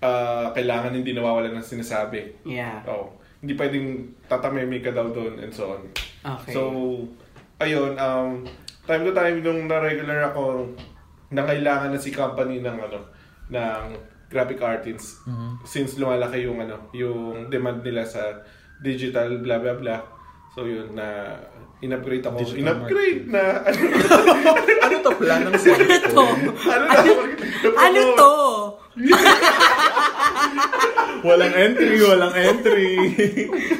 uh, 0.00 0.48
kailangan 0.50 0.92
hindi 0.92 1.12
nawawalan 1.12 1.52
ng 1.54 1.66
sinasabi. 1.66 2.32
Yeah. 2.42 2.80
Oh, 2.88 3.12
hindi 3.40 3.52
pwedeng 3.54 3.86
tatameme 4.26 4.80
ka 4.80 4.90
daw 4.90 5.12
doon 5.12 5.36
and 5.38 5.52
so 5.52 5.76
on. 5.76 5.82
Okay. 6.20 6.52
So, 6.52 6.60
ayun, 7.56 7.96
um, 7.96 8.44
time 8.84 9.04
to 9.04 9.12
time 9.12 9.40
nung 9.40 9.68
na-regular 9.68 10.32
ako, 10.32 10.72
na 11.30 11.44
kailangan 11.44 11.92
na 11.92 12.00
si 12.00 12.10
company 12.10 12.58
ng 12.58 12.76
ano, 12.80 13.00
ng 13.48 13.82
graphic 14.26 14.60
artists. 14.60 15.20
Since 15.62 15.96
lumalaki 15.96 16.42
yung 16.42 16.58
ano, 16.58 16.90
yung 16.90 17.48
demand 17.48 17.82
nila 17.82 18.02
sa 18.02 18.40
digital 18.80 19.38
blah 19.38 19.58
blah 19.58 19.76
blah. 19.76 20.00
So 20.50 20.64
yun 20.64 20.94
na 20.94 21.36
in-upgrade 21.80 22.20
ako. 22.22 22.36
Digital 22.38 22.58
in-upgrade 22.58 23.22
na 23.26 23.42
ano, 23.62 23.80
Ano 24.84 24.94
to 25.00 25.12
plan 25.14 25.40
ng 25.42 25.56
cellphone? 25.56 26.40
ano, 26.60 26.84
na, 26.86 26.94
Ano 27.78 28.00
to? 28.14 28.32
walang 31.22 31.54
entry, 31.54 31.96
walang 32.00 32.34
entry. 32.34 32.90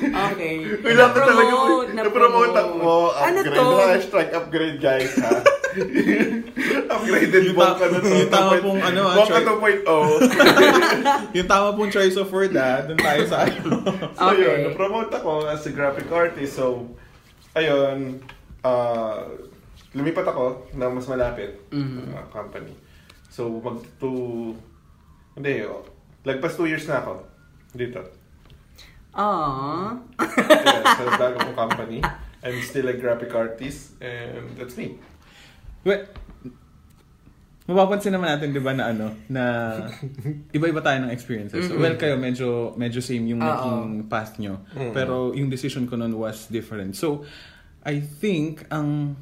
Okay. 0.07 0.54
Wala 0.78 1.04
ka 1.09 1.19
talaga. 1.21 1.52
Na-promote, 1.92 2.54
ako. 2.54 2.90
Ano 3.12 3.38
Upgrade. 3.38 3.57
to? 3.57 3.66
Hashtag 3.83 4.28
upgrade, 4.30 4.78
guys, 4.78 5.12
ha? 5.19 5.40
Upgraded 6.90 7.54
mo 7.54 7.62
ka 7.73 7.87
na 7.87 7.99
to. 8.00 8.11
yung 8.11 8.26
tama 8.28 8.52
pong 8.59 8.80
ano, 8.83 9.00
ah, 9.04 9.14
Bongka 9.16 9.38
choice- 9.38 9.85
2.0. 9.87 11.33
yung 11.33 11.49
tama 11.49 11.69
pong 11.73 11.90
choice 11.90 12.16
of 12.16 12.26
word 12.28 12.50
ah, 12.52 12.83
dun 12.83 12.99
tayo 12.99 13.23
sa 13.25 13.47
ano. 13.47 13.78
So 14.11 14.25
Okay. 14.26 14.42
yun, 14.42 14.59
na-promote 14.66 15.11
ako 15.12 15.47
as 15.47 15.62
a 15.62 15.71
graphic 15.71 16.11
artist. 16.11 16.59
So, 16.59 16.90
ayun, 17.52 18.21
ah 18.62 19.25
lumipat 19.90 20.23
ako 20.23 20.71
na 20.78 20.87
mas 20.87 21.11
malapit 21.11 21.59
Mhm. 21.75 22.14
na 22.14 22.23
company. 22.30 22.71
So, 23.30 23.59
mag 23.59 23.83
to, 23.99 24.11
hindi, 25.35 25.66
oh, 25.66 25.83
lagpas 26.23 26.54
two 26.54 26.66
years 26.71 26.87
na 26.87 27.02
ako 27.02 27.26
dito. 27.75 28.02
Aww. 29.11 29.99
Ayan, 30.19 30.83
sa 30.87 31.19
bago 31.19 31.42
kong 31.42 31.59
company. 31.59 31.99
I'm 32.40 32.62
still 32.62 32.87
a 32.88 32.95
graphic 32.95 33.35
artist 33.35 33.99
and 34.00 34.54
that's 34.54 34.78
me. 34.78 34.97
Well, 35.83 36.07
mapapansin 37.70 38.10
naman 38.10 38.34
natin 38.34 38.50
'di 38.50 38.58
ba 38.58 38.74
na 38.74 38.90
ano 38.90 39.14
na 39.30 39.42
iba-iba 40.56 40.82
tayo 40.82 41.06
ng 41.06 41.12
experiences. 41.14 41.70
Mm-mm. 41.70 41.78
Well, 41.78 41.94
kayo 41.94 42.18
medyo 42.18 42.74
medyo 42.74 42.98
same 42.98 43.30
yung 43.30 43.38
naging 43.38 44.10
path 44.10 44.42
nyo. 44.42 44.66
Mm. 44.74 44.90
Pero 44.90 45.30
yung 45.30 45.46
decision 45.46 45.86
ko 45.86 45.94
noon 45.94 46.18
was 46.18 46.50
different. 46.50 46.98
So, 46.98 47.22
I 47.86 48.02
think 48.02 48.66
ang 48.74 49.14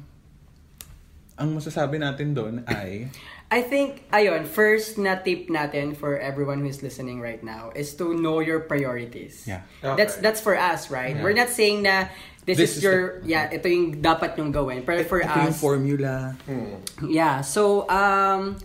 ang 1.39 1.49
masasabi 1.55 2.01
natin 2.01 2.33
doon 2.33 2.65
ay 2.65 3.07
I 3.49 3.65
think, 3.65 4.05
ayun, 4.13 4.45
first 4.45 5.01
na 5.01 5.17
tip 5.17 5.49
natin 5.49 5.97
for 5.97 6.21
everyone 6.21 6.61
who's 6.61 6.85
listening 6.85 7.17
right 7.17 7.41
now 7.41 7.73
is 7.73 7.97
to 7.97 8.13
know 8.13 8.45
your 8.45 8.61
priorities. 8.61 9.49
Yeah. 9.49 9.65
Okay. 9.81 9.97
That's 9.97 10.15
that's 10.21 10.37
for 10.37 10.53
us, 10.53 10.93
right? 10.93 11.17
Yeah. 11.17 11.25
We're 11.25 11.33
not 11.33 11.49
saying 11.49 11.81
na 11.81 12.13
this, 12.49 12.57
This 12.57 12.71
is, 12.71 12.77
is 12.81 12.83
your, 12.83 13.21
yeah, 13.21 13.45
ito 13.47 13.69
yung 13.69 14.01
dapat 14.01 14.33
yung 14.35 14.49
gawin. 14.49 14.81
Pero 14.81 15.05
for 15.05 15.21
ito 15.21 15.29
yung 15.29 15.53
us, 15.53 15.61
formula. 15.61 16.33
Hmm. 16.49 16.81
yeah, 17.05 17.45
so, 17.45 17.85
um, 17.85 18.57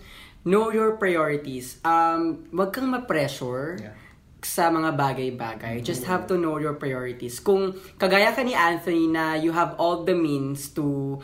know 0.42 0.72
your 0.72 0.96
priorities. 0.96 1.76
Um, 1.80 2.48
wag 2.50 2.72
kang 2.72 2.88
ma-pressure 2.88 3.76
Yeah. 3.80 3.92
sa 4.40 4.68
mga 4.68 4.92
bagay-bagay. 4.92 5.80
Just 5.80 6.04
have 6.04 6.24
to 6.28 6.36
know 6.36 6.56
your 6.56 6.76
priorities. 6.76 7.40
Kung 7.40 7.72
kagaya 7.96 8.28
ka 8.30 8.40
ni 8.40 8.52
Anthony 8.52 9.04
na 9.06 9.36
you 9.36 9.52
have 9.52 9.72
all 9.76 10.04
the 10.04 10.12
means 10.12 10.72
to 10.72 11.16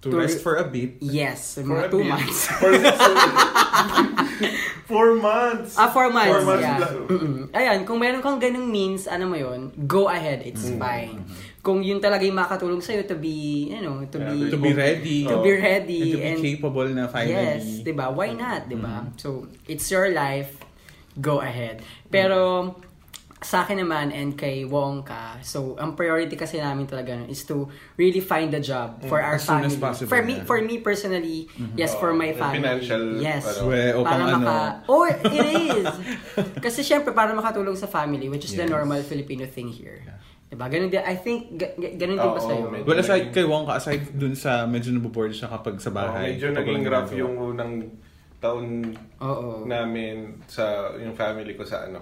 To, 0.00 0.14
rest 0.14 0.40
for 0.40 0.54
a 0.54 0.64
bit. 0.64 0.96
Yes, 1.02 1.58
For 1.58 1.66
mga 1.66 1.90
two 1.90 2.06
bit. 2.06 2.14
months. 2.14 2.46
For 2.62 2.70
Four 4.88 5.20
months. 5.20 5.76
Ah, 5.76 5.90
four 5.92 6.08
months. 6.08 6.32
Four 6.32 6.42
months 6.48 6.64
yeah. 6.64 6.80
Mm-mm. 7.12 7.36
Ayan, 7.52 7.84
kung 7.84 8.00
meron 8.00 8.24
kang 8.24 8.40
ganung 8.40 8.72
means, 8.72 9.04
ano 9.04 9.28
mo 9.28 9.36
yun, 9.36 9.68
go 9.84 10.08
ahead, 10.08 10.40
it's 10.40 10.64
Mm. 10.64 10.78
fine. 10.80 11.16
Kung 11.68 11.84
yun 11.84 12.00
talaga 12.00 12.24
yung 12.24 12.40
makatulong 12.40 12.80
sa'yo 12.80 13.04
to 13.04 13.20
be, 13.20 13.68
you 13.68 13.84
know, 13.84 14.00
to 14.08 14.16
Yeah, 14.16 14.32
be... 14.32 14.48
To 14.48 14.56
be 14.56 14.72
ready. 14.72 15.18
To 15.28 15.36
be 15.44 15.52
ready. 15.52 16.00
And 16.00 16.16
to 16.16 16.16
be 16.16 16.28
and- 16.32 16.40
capable 16.40 16.88
na 16.88 17.04
finally. 17.12 17.36
Yes, 17.36 17.84
'di 17.84 17.92
ba? 17.92 18.08
Why 18.08 18.32
not, 18.32 18.72
'di 18.72 18.80
ba? 18.80 19.04
Mm-hmm. 19.04 19.20
So, 19.20 19.44
it's 19.68 19.92
your 19.92 20.08
life. 20.08 20.56
Go 21.20 21.44
ahead. 21.44 21.84
Pero 22.08 22.72
sa 23.38 23.62
akin 23.62 23.84
naman 23.84 24.10
and 24.10 24.34
kay 24.34 24.66
Wongka, 24.66 25.38
so 25.46 25.78
ang 25.78 25.94
priority 25.94 26.34
kasi 26.34 26.58
namin 26.58 26.90
talaga 26.90 27.22
is 27.30 27.46
to 27.46 27.70
really 27.94 28.18
find 28.18 28.50
a 28.50 28.58
job 28.58 28.98
for 29.06 29.22
our 29.22 29.38
Mm. 29.38 29.42
As 29.42 29.46
soon 29.46 29.62
as 29.62 29.74
family. 29.78 29.78
possible, 29.78 30.10
for 30.10 30.20
me, 30.26 30.34
yeah. 30.40 30.48
for 30.48 30.58
me 30.58 30.74
personally, 30.82 31.38
yes, 31.78 31.94
for 31.94 32.10
my 32.18 32.34
Oh, 32.34 32.40
family. 32.40 32.58
financial, 32.58 33.02
yes. 33.22 33.46
o 33.62 33.70
para 34.02 34.02
pang 34.02 34.22
ano. 34.26 34.38
maka... 34.42 34.56
Oh, 34.90 35.06
it 35.06 35.22
is! 35.30 35.86
Kasi 36.58 36.82
syempre, 36.82 37.14
para 37.14 37.30
makatulong 37.30 37.78
sa 37.78 37.86
family, 37.86 38.26
which 38.26 38.42
is 38.42 38.58
the 38.58 38.66
Yes. 38.66 38.74
normal 38.74 38.98
Filipino 39.06 39.46
thing 39.46 39.70
here. 39.70 40.02
Diba? 40.48 40.64
Ganun 40.66 40.88
din, 40.88 40.98
I 40.98 41.14
think, 41.14 41.40
ga- 41.54 41.74
ga- 41.74 41.94
ganun 41.94 42.16
din 42.16 42.24
ba 42.26 42.34
Oo, 42.34 42.40
sa'yo? 42.42 42.64
medyo. 42.66 42.84
Well, 42.84 42.98
aside 42.98 43.28
kay 43.30 43.44
Wongka, 43.44 43.72
aside 43.76 44.02
dun 44.10 44.32
sa 44.32 44.64
medyo 44.64 44.90
naboboard 44.90 45.30
siya 45.30 45.46
kapag 45.46 45.76
sa 45.76 45.88
Oh, 45.88 45.94
bahay. 45.94 46.34
medyo 46.34 46.48
kapag 46.50 46.56
naging 46.58 46.72
walang 46.78 46.88
rough 46.90 47.10
ginagawa. 47.10 47.20
yung 47.20 47.34
unang 47.36 47.72
taon 48.38 48.66
Oo. 49.20 49.48
namin 49.62 50.14
sa 50.46 50.64
yung 50.94 51.12
family 51.12 51.52
ko 51.52 51.62
sa 51.62 51.84
ano. 51.84 52.00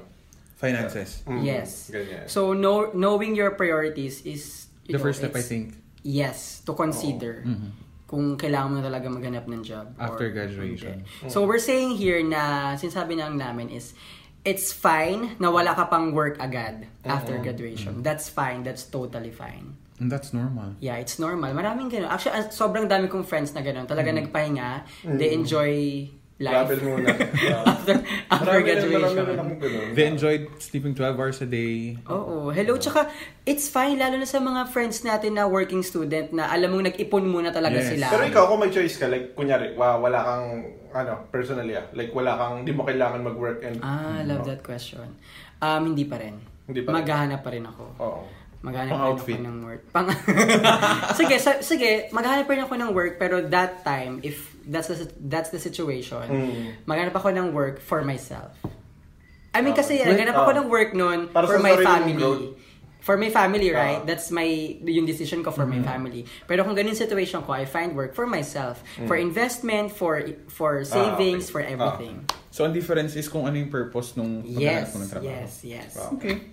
Finances. 0.55 1.27
Mm, 1.27 1.43
Yes. 1.43 1.91
Ganyan. 1.91 2.25
So, 2.27 2.55
know, 2.55 2.89
knowing 2.93 3.35
your 3.35 3.53
priorities 3.53 4.23
is... 4.23 4.71
you 4.87 4.95
The 4.95 4.99
know, 4.99 5.05
first 5.05 5.19
step, 5.21 5.33
I 5.33 5.43
it's- 5.43 5.51
think. 5.51 5.67
Yes, 6.01 6.63
to 6.63 6.73
consider. 6.73 7.43
Mhm. 7.43 7.71
Kung 8.07 8.39
kailangan 8.39 8.69
mo 8.71 8.75
na 8.79 8.87
talaga 8.87 9.11
maghanap 9.11 9.45
ng 9.45 9.61
job. 9.61 9.91
After 9.97 10.23
or 10.23 10.33
graduation. 10.33 11.03
hindi. 11.03 11.27
So, 11.27 11.43
we're 11.43 11.59
saying 11.59 11.99
here 11.99 12.23
na, 12.23 12.73
sinasabi 12.73 13.19
na 13.19 13.27
lang 13.27 13.37
namin 13.37 13.75
is, 13.75 13.91
it's 14.47 14.71
fine 14.71 15.35
na 15.37 15.51
wala 15.51 15.75
ka 15.75 15.85
pang 15.85 16.15
work 16.15 16.39
agad 16.39 16.87
after 17.03 17.35
graduation. 17.37 18.01
That's 18.01 18.31
fine. 18.31 18.63
That's 18.63 18.87
totally 18.87 19.35
fine. 19.35 19.75
And 19.99 20.07
that's 20.07 20.31
normal. 20.31 20.77
Yeah, 20.79 20.97
it's 20.97 21.19
normal. 21.19 21.51
Maraming 21.51 21.89
ganun. 21.89 22.07
Actually, 22.07 22.39
ah, 22.39 22.49
sobrang 22.49 22.87
dami 22.87 23.09
kong 23.09 23.25
friends 23.25 23.51
na 23.51 23.61
ganun. 23.61 23.85
Talaga 23.85 24.13
nagpahinga. 24.13 24.85
They 25.09 25.33
enjoy 25.33 25.73
life. 26.37 26.69
Travel 26.69 26.81
muna. 26.85 27.09
after 27.73 27.95
after 28.29 28.61
graduation. 28.61 28.93
marami 29.17 29.33
akong 29.33 29.57
ganun. 29.57 29.87
They 29.97 30.05
enjoyed 30.05 30.53
sleeping 30.61 30.93
12 30.93 31.17
hours 31.17 31.41
a 31.41 31.49
day. 31.49 31.97
Oo. 32.07 32.53
Hello. 32.53 32.77
Tsaka, 32.77 33.09
it's 33.43 33.67
fine. 33.67 33.97
Lalo 33.97 34.21
na 34.21 34.29
sa 34.29 34.37
mga 34.37 34.69
friends 34.69 35.01
natin 35.01 35.33
na 35.33 35.49
working 35.49 35.81
student 35.81 36.29
na 36.31 36.53
alam 36.53 36.71
mong 36.71 36.93
nag-ipon 36.93 37.25
muna 37.25 37.49
talaga 37.49 37.81
Yes. 37.81 37.97
sila. 37.97 38.13
Pero 38.13 38.29
ikaw, 38.29 38.43
kung 38.47 38.61
may 38.61 38.69
choice 38.69 39.01
ka, 39.01 39.09
like, 39.09 39.33
kunyari, 39.33 39.73
wa- 39.73 39.97
wala 39.97 40.21
kang, 40.21 40.47
ano, 40.97 41.29
personally 41.29 41.73
ah, 41.73 41.85
like, 41.93 42.11
wala 42.11 42.33
kang, 42.35 42.65
di 42.65 42.73
mo 42.73 42.83
kailangan 42.83 43.21
mag-work 43.21 43.61
and, 43.61 43.77
Ah, 43.81 44.21
love 44.23 44.43
that 44.43 44.61
question. 44.61 45.05
Um, 45.59 45.93
hindi 45.93 46.05
pa 46.05 46.17
rin. 46.17 46.41
Hindi 46.65 46.81
pa 46.81 46.91
rin. 46.91 46.97
Maghahanap 46.99 47.41
pa 47.41 47.51
rin 47.51 47.65
ako. 47.65 47.85
oo. 47.99 48.23
Maghanap 48.57 48.91
pa 48.91 48.97
rin 48.99 49.07
outfit. 49.07 49.37
ako 49.37 49.47
ng 49.47 49.59
work. 49.63 49.83
Pang 49.93 50.09
sige, 51.21 51.37
sa, 51.39 51.61
sige, 51.61 52.09
maghanap 52.11 52.45
pa 52.45 52.53
rin 52.53 52.63
ako 52.63 52.75
ng 52.75 52.91
work 52.91 53.15
pero 53.15 53.39
that 53.47 53.85
time 53.85 54.19
if 54.21 54.57
that's 54.67 54.89
the 54.89 54.97
that's 55.25 55.51
the 55.51 55.61
situation, 55.61 56.25
Mm. 56.27 56.75
maghanap 56.83 57.15
ako 57.15 57.31
ng 57.31 57.53
work 57.53 57.79
for 57.79 58.03
myself. 58.03 58.51
I 59.55 59.63
mean 59.63 59.73
kasi 59.73 59.97
Wait, 59.97 60.09
naghanap 60.11 60.35
ako 60.37 60.51
ah. 60.51 60.59
ng 60.59 60.69
work 60.69 60.91
noon 60.93 61.31
for 61.31 61.57
my 61.59 61.79
family. 61.79 62.59
For 63.07 63.15
my 63.15 63.31
family, 63.31 63.71
right? 63.71 64.03
Ah. 64.03 64.05
That's 64.05 64.35
my 64.35 64.43
yung 64.83 65.07
decision 65.07 65.47
ko 65.47 65.55
for 65.55 65.63
my 65.63 65.79
Mm-hmm. 65.79 65.87
family. 65.87 66.23
Pero 66.45 66.67
kung 66.67 66.75
ganun 66.75 66.99
situation 66.99 67.47
ko, 67.47 67.55
I 67.55 67.63
find 67.63 67.95
work 67.95 68.19
for 68.19 68.27
myself, 68.27 68.83
Mm. 68.99 69.07
for 69.07 69.15
investment, 69.15 69.95
for 69.95 70.19
for 70.51 70.83
savings, 70.83 71.47
okay. 71.47 71.55
for 71.55 71.63
everything. 71.63 72.27
So, 72.51 72.67
ang 72.67 72.75
difference 72.75 73.15
is 73.15 73.31
kung 73.31 73.47
ano 73.47 73.55
yung 73.55 73.71
purpose 73.71 74.19
nung 74.19 74.43
paghanap 74.43 74.91
Yes, 74.91 74.99
ng 74.99 75.07
trabaho. 75.07 75.31
yes, 75.31 75.53
yes. 75.63 75.91
Wow. 75.95 76.19
Okay. 76.19 76.51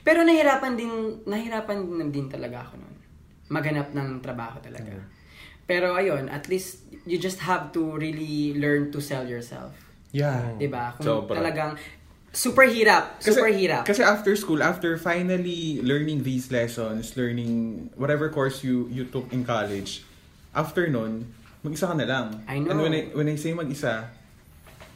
Pero 0.00 0.24
nahirapan 0.24 0.72
din, 0.74 0.92
nahirapan 1.28 1.76
din, 1.84 2.08
din 2.08 2.26
talaga 2.26 2.64
ako 2.64 2.80
noon. 2.80 2.96
Maghanap 3.52 3.92
ng 3.92 4.08
trabaho 4.18 4.64
talaga. 4.64 4.96
Pero 5.62 5.92
ayun, 5.92 6.32
at 6.32 6.48
least 6.48 6.88
you 7.04 7.20
just 7.20 7.44
have 7.44 7.68
to 7.70 8.00
really 8.00 8.56
learn 8.56 8.88
to 8.88 8.98
sell 8.98 9.28
yourself. 9.28 9.76
Yeah. 10.08 10.56
'Di 10.56 10.68
ba? 10.68 10.96
Kung 10.96 11.04
Sobra. 11.28 11.36
talagang 11.36 11.76
super 12.32 12.64
hirap, 12.64 13.20
super 13.20 13.48
hirap. 13.48 13.84
Kasi 13.84 14.00
after 14.02 14.32
school, 14.34 14.62
after 14.62 14.96
finally 14.96 15.80
learning 15.84 16.24
these 16.24 16.50
lessons, 16.50 17.12
learning 17.16 17.88
whatever 17.94 18.28
course 18.28 18.64
you 18.64 18.88
you 18.88 19.04
took 19.04 19.28
in 19.32 19.44
college, 19.44 20.02
after 20.56 20.88
nun, 20.88 21.28
mag-isa 21.60 21.86
ka 21.86 21.94
na 21.94 22.08
lang. 22.08 22.40
I 22.48 22.58
know. 22.58 22.72
And 22.72 22.78
when 22.80 22.92
I, 22.92 23.02
when 23.12 23.28
I 23.28 23.36
say 23.36 23.52
mag-isa, 23.52 24.08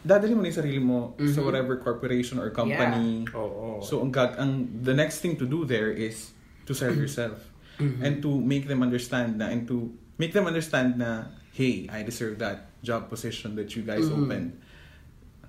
dadali 0.01 0.33
mo 0.33 0.43
na 0.43 0.49
yung 0.49 0.59
sarili 0.59 0.81
mo 0.81 0.99
sa 1.19 1.41
Mhm. 1.41 1.45
whatever 1.45 1.77
corporation 1.77 2.39
or 2.39 2.49
company. 2.51 3.27
Oo. 3.35 3.83
So, 3.83 4.01
ang, 4.01 4.11
gag- 4.11 4.39
ang 4.39 4.67
the 4.83 4.95
next 4.95 5.19
thing 5.19 5.35
to 5.37 5.45
do 5.45 5.67
there 5.67 5.91
is 5.91 6.31
to 6.65 6.73
sell 6.75 6.95
yourself. 6.95 7.39
Mm-hmm. 7.77 8.01
And 8.01 8.15
to 8.25 8.31
make 8.33 8.65
them 8.65 8.81
understand 8.81 9.37
na, 9.37 9.53
and 9.53 9.69
to 9.69 9.91
make 10.17 10.33
them 10.33 10.47
understand 10.49 10.97
na, 10.97 11.29
hey, 11.53 11.85
I 11.93 12.01
deserve 12.03 12.39
that 12.41 12.73
job 12.81 13.11
position 13.11 13.53
that 13.61 13.75
you 13.77 13.83
guys 13.83 14.07
Mhm. 14.09 14.17
opened. 14.17 14.51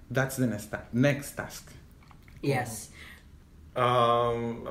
That's 0.10 0.38
the 0.38 0.48
next, 0.48 0.72
ta- 0.72 0.88
next 0.94 1.36
task. 1.36 1.68
yes. 2.42 2.90
Um, 3.76 4.68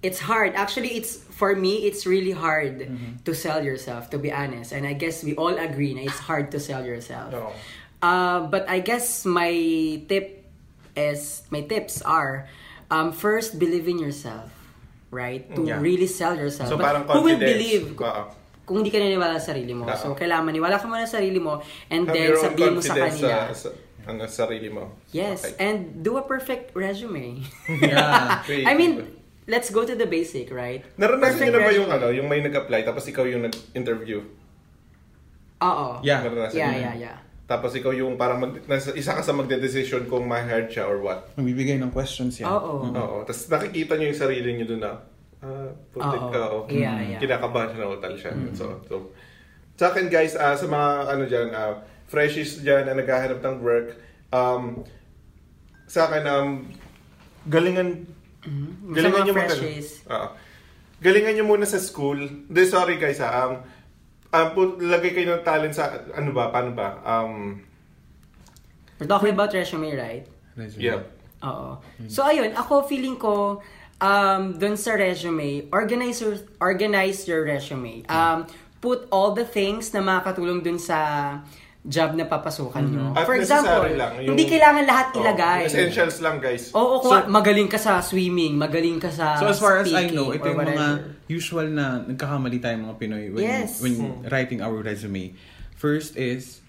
It's 0.00 0.16
hard. 0.18 0.56
Actually, 0.56 0.96
it's 0.96 1.20
for 1.36 1.52
me, 1.52 1.84
it's 1.84 2.08
really 2.08 2.32
hard 2.32 2.88
Mm-hmm. 2.88 3.20
to 3.28 3.36
sell 3.36 3.60
yourself, 3.60 4.08
to 4.10 4.18
be 4.18 4.32
honest. 4.32 4.72
And 4.72 4.88
I 4.88 4.96
guess 4.96 5.20
we 5.20 5.36
all 5.36 5.52
agree 5.52 5.92
na 5.92 6.08
it's 6.08 6.24
hard 6.24 6.48
to 6.56 6.58
sell 6.58 6.88
yourself. 6.88 7.36
no. 7.36 7.52
Uh, 8.00 8.48
but 8.48 8.64
I 8.64 8.80
guess 8.80 9.28
my 9.28 9.52
tip 10.08 10.48
is 10.96 11.44
my 11.52 11.60
tips 11.60 12.00
are 12.00 12.48
um, 12.88 13.12
first 13.12 13.60
believe 13.60 13.92
in 13.92 14.00
yourself, 14.00 14.48
right? 15.12 15.44
To 15.52 15.68
Yeah. 15.68 15.84
really 15.84 16.08
sell 16.08 16.32
yourself. 16.32 16.72
So, 16.72 16.80
But 16.80 16.88
parang 16.88 17.04
who 17.04 17.20
will 17.20 17.36
confidence. 17.36 17.52
believe 17.60 17.84
Oo. 18.00 18.24
kung 18.64 18.80
hindi 18.80 18.88
ka 18.88 19.04
naniniwala 19.04 19.36
sa 19.36 19.52
sarili 19.52 19.76
mo? 19.76 19.84
Oo. 19.84 19.92
So 20.00 20.16
kailangan 20.16 20.48
maniwala 20.48 20.80
ka 20.80 20.88
muna 20.88 21.04
sa 21.04 21.20
sarili 21.20 21.36
mo 21.44 21.60
and 21.92 22.08
Have 22.08 22.16
then 22.16 22.32
sabihin 22.40 22.72
mo 22.72 22.80
sa 22.80 22.96
kanila. 22.96 23.52
Sa, 23.52 23.68
sa, 23.68 23.76
sa 24.04 24.46
sarili 24.46 24.68
mo. 24.68 24.94
Yes, 25.10 25.44
Okay. 25.44 25.56
and 25.58 26.00
do 26.00 26.16
a 26.16 26.24
perfect 26.24 26.72
resume. 26.74 27.44
Yeah. 27.82 28.42
I 28.46 28.72
mean, 28.74 29.06
let's 29.46 29.70
go 29.70 29.84
to 29.84 29.94
the 29.94 30.06
basic, 30.06 30.50
right? 30.50 30.82
Naranasan 30.96 31.48
niyo 31.48 31.52
na 31.54 31.60
ba 31.60 31.72
yung 31.72 31.90
ano, 31.90 32.06
yung 32.10 32.26
may 32.26 32.40
nag-apply 32.40 32.82
tapos 32.82 33.06
ikaw 33.06 33.24
yung 33.24 33.46
nag-interview? 33.46 34.22
Oo. 35.60 36.00
Yeah. 36.00 36.24
Naranasan 36.24 36.56
Yeah, 36.56 36.72
yeah, 36.76 36.94
yeah. 36.96 37.16
Tapos 37.44 37.74
ikaw 37.74 37.90
yung 37.90 38.14
parang 38.14 38.38
mag, 38.38 38.54
nasa, 38.70 38.94
isa 38.94 39.10
ka 39.10 39.26
sa 39.26 39.34
magde-decision 39.34 40.06
kung 40.06 40.22
ma-hired 40.22 40.70
siya 40.70 40.86
or 40.86 41.02
what. 41.02 41.34
Magbibigay 41.34 41.82
ng 41.82 41.90
questions 41.90 42.38
yan. 42.38 42.46
Oo. 42.46 42.86
Oo. 42.94 43.16
Tapos 43.26 43.50
nakikita 43.50 43.98
niyo 43.98 44.14
yung 44.14 44.20
sarili 44.22 44.50
niyo 44.54 44.70
doon 44.70 44.82
na, 44.86 44.92
ah, 45.42 45.66
putik 45.90 46.30
ka. 46.30 46.40
oo. 46.46 46.70
Yeah, 46.70 46.94
yeah. 47.02 47.18
Kinakabahan 47.18 47.74
siya 47.74 47.80
na 47.82 47.88
hotel 47.90 48.14
siya. 48.14 48.32
So, 48.54 48.78
so, 48.86 48.94
sa 49.74 49.90
akin 49.90 50.06
guys, 50.06 50.38
ah, 50.38 50.54
sa 50.54 50.70
mga 50.70 50.88
ano 51.10 51.22
dyan, 51.26 51.48
ah, 51.50 51.74
freshies 52.10 52.58
dyan 52.58 52.90
na 52.90 52.98
naghahanap 52.98 53.38
ng 53.38 53.56
work, 53.62 53.94
um, 54.34 54.82
sa 55.86 56.10
akin, 56.10 56.26
um, 56.26 56.48
galingan, 57.46 58.04
Sa 58.42 58.50
galingan 58.90 59.14
mga 59.14 59.26
nyo 59.26 59.34
freshies. 59.38 59.88
Oo. 60.10 60.28
galingan 60.98 61.32
nyo 61.38 61.44
muna 61.46 61.64
sa 61.64 61.78
school. 61.78 62.18
Hindi, 62.18 62.62
sorry 62.66 62.98
guys 62.98 63.22
ha. 63.22 63.30
Um, 63.46 63.62
um, 64.28 64.46
pu- 64.52 64.78
lagay 64.82 65.14
kayo 65.14 65.38
ng 65.38 65.44
talent 65.46 65.72
sa, 65.72 66.02
ano 66.10 66.34
ba, 66.34 66.50
paano 66.50 66.74
ba? 66.74 66.98
Um, 67.00 67.62
We're 68.98 69.08
talking 69.08 69.32
about 69.32 69.54
resume, 69.54 69.96
right? 69.96 70.26
Resume. 70.58 70.82
yeah. 70.82 71.00
Oo. 71.40 71.80
So 72.04 72.20
ayun, 72.20 72.52
ako 72.52 72.84
feeling 72.84 73.16
ko 73.16 73.64
um 73.96 74.60
dun 74.60 74.76
sa 74.76 74.92
resume, 74.92 75.64
organize 75.72 76.20
your, 76.20 76.36
organize 76.60 77.24
your 77.24 77.48
resume. 77.48 78.04
Um 78.12 78.44
put 78.80 79.08
all 79.08 79.32
the 79.32 79.44
things 79.44 79.92
na 79.92 80.04
makakatulong 80.04 80.60
dun 80.60 80.76
sa 80.76 81.40
job 81.80 82.12
na 82.12 82.28
papasukan 82.28 82.84
nyo. 82.84 83.16
At 83.16 83.24
For 83.24 83.40
example, 83.40 83.88
lang, 83.96 84.20
yung- 84.20 84.36
hindi 84.36 84.44
kailangan 84.44 84.84
lahat 84.84 85.06
Oo, 85.10 85.18
ilagay. 85.18 85.60
essentials 85.64 86.20
lang 86.20 86.36
guys. 86.36 86.68
Oo, 86.76 87.00
kung 87.00 87.32
magaling 87.32 87.72
ka 87.72 87.80
sa 87.80 88.04
swimming, 88.04 88.52
magaling 88.52 89.00
ka 89.00 89.08
sa 89.08 89.40
So 89.40 89.48
as 89.48 89.56
far 89.56 89.80
as 89.80 89.88
I 89.88 90.12
know, 90.12 90.28
ito 90.30 90.44
yung 90.44 90.60
mga 90.60 90.86
usual 91.26 91.72
na 91.72 92.04
nagkakamali 92.04 92.60
tayo 92.60 92.76
mga 92.76 92.96
Pinoy 93.00 93.24
when, 93.32 93.44
Yes. 93.44 93.80
when 93.80 93.96
writing 94.28 94.60
our 94.60 94.76
resume. 94.76 95.32
First 95.72 96.20
is, 96.20 96.60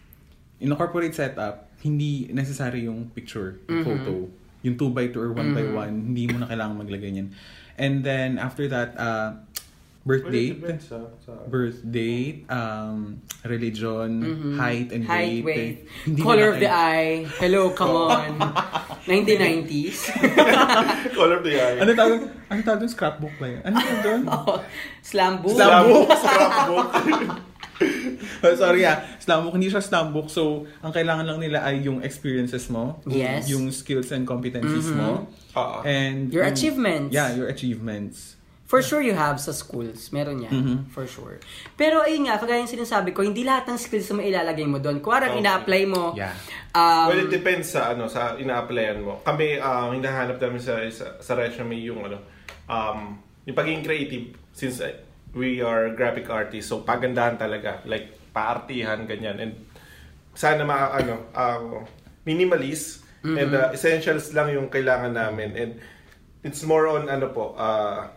in 0.64 0.72
a 0.72 0.78
corporate 0.80 1.12
setup, 1.12 1.68
hindi 1.84 2.32
necessary 2.32 2.88
yung 2.88 3.12
picture, 3.12 3.60
yung 3.68 3.84
photo. 3.84 4.32
Yung 4.64 4.80
2 4.80 4.96
by 4.96 5.10
2 5.10 5.20
or 5.20 5.34
1 5.34 5.52
by 5.52 5.66
1, 5.66 6.14
hindi 6.14 6.30
mo 6.30 6.40
na 6.40 6.48
kailangan 6.48 6.80
maglagay 6.80 7.12
niyan. 7.12 7.30
And 7.76 8.06
then, 8.06 8.38
after 8.38 8.70
that, 8.70 8.94
uh, 8.96 9.42
birth 10.02 10.26
Well, 10.26 10.34
date, 10.34 10.58
depends, 10.62 10.90
sa- 10.90 11.46
birth 11.46 11.80
date, 11.86 12.50
um, 12.50 13.22
religion, 13.46 14.12
height 14.58 14.90
and 14.90 15.06
Height, 15.06 15.46
weight. 15.46 15.46
weight, 15.46 15.78
eh, 15.86 15.94
hindi 16.10 16.22
color 16.22 16.48
of 16.50 16.58
the 16.58 16.70
eye. 16.70 17.26
Hello, 17.38 17.70
come 17.70 17.94
on. 18.10 18.34
1990s. 19.06 20.10
Color 21.18 21.38
of 21.38 21.44
the 21.46 21.58
eye. 21.58 21.78
Ano 21.82 21.92
tawag? 21.94 22.22
Ano 22.50 22.60
tawag 22.62 22.80
doon? 22.86 22.92
Scrapbook 22.92 23.34
ba 23.38 23.48
yun? 23.50 23.62
Ano 23.66 23.76
tawag 23.78 24.02
doon? 24.06 24.22
oh, 24.34 24.58
slam 25.02 25.42
book. 25.42 25.58
Slam 25.58 25.82
book. 25.90 26.10
Scrapbook. 26.14 26.88
Oh, 28.42 28.54
Sorry 28.54 28.86
ah, 28.86 29.02
slam 29.18 29.50
book. 29.50 29.54
Hindi 29.58 29.74
siya 29.74 29.82
slam 29.82 30.14
book. 30.14 30.30
So, 30.30 30.70
ang 30.86 30.94
kailangan 30.94 31.26
lang 31.26 31.42
nila 31.42 31.66
ay 31.66 31.82
yung 31.82 32.06
experiences 32.06 32.70
mo. 32.70 33.02
Yes. 33.10 33.50
Yung 33.50 33.70
skills 33.74 34.14
and 34.14 34.26
competencies 34.26 34.94
mo. 34.94 35.26
Oo. 35.58 35.82
And 35.82 36.30
Your 36.30 36.46
yung- 36.46 36.54
achievements. 36.54 37.10
Yeah, 37.10 37.34
your 37.34 37.50
achievements. 37.50 38.38
For 38.72 38.80
sure 38.80 39.04
you 39.04 39.12
have 39.12 39.36
sa 39.44 39.52
schools. 39.52 40.16
Meron 40.16 40.48
yan. 40.48 40.54
Mm-hmm. 40.56 40.78
For 40.96 41.04
sure. 41.04 41.44
Pero 41.76 42.00
ayun 42.08 42.32
nga, 42.32 42.40
kagaya 42.40 42.64
yung 42.64 42.72
sinasabi 42.72 43.12
ko, 43.12 43.20
hindi 43.20 43.44
lahat 43.44 43.68
ng 43.68 43.76
skills 43.76 44.08
na 44.16 44.24
ilalagay 44.24 44.64
mo 44.64 44.80
doon. 44.80 45.04
Kung 45.04 45.12
Okay. 45.12 45.44
ina-apply 45.44 45.84
mo, 45.92 46.16
Yeah. 46.16 46.32
um, 46.72 47.12
well, 47.12 47.20
it 47.20 47.28
depends 47.28 47.76
sa 47.76 47.92
ano 47.92 48.08
sa 48.08 48.40
ina-applyan 48.40 49.04
mo. 49.04 49.20
Kami 49.28 49.60
um, 49.60 49.92
hinahanap 49.92 50.40
namin 50.40 50.64
sa, 50.64 50.80
sa 50.88 51.20
sa 51.20 51.36
resume 51.36 51.84
yung 51.84 52.08
ano 52.08 52.24
um 52.72 53.20
yung 53.44 53.58
pagiging 53.60 53.84
creative 53.84 54.26
since 54.56 54.80
uh, 54.80 54.88
we 55.36 55.60
are 55.60 55.92
graphic 55.92 56.32
artists. 56.32 56.72
So 56.72 56.88
pagandahan 56.88 57.36
talaga 57.36 57.84
like 57.84 58.16
paartihan 58.32 59.04
ganyan 59.04 59.36
and 59.44 59.54
sana 60.32 60.64
ma 60.64 60.96
ano 60.96 61.28
um, 61.36 61.84
minimalist 62.24 63.04
and 63.22 63.52
uh, 63.52 63.76
essentials 63.76 64.32
lang 64.32 64.48
yung 64.56 64.72
kailangan 64.72 65.12
namin 65.12 65.52
and 65.60 65.72
it's 66.42 66.64
more 66.64 66.88
on 66.88 67.12
ano 67.12 67.28
po 67.36 67.52
uh, 67.60 68.08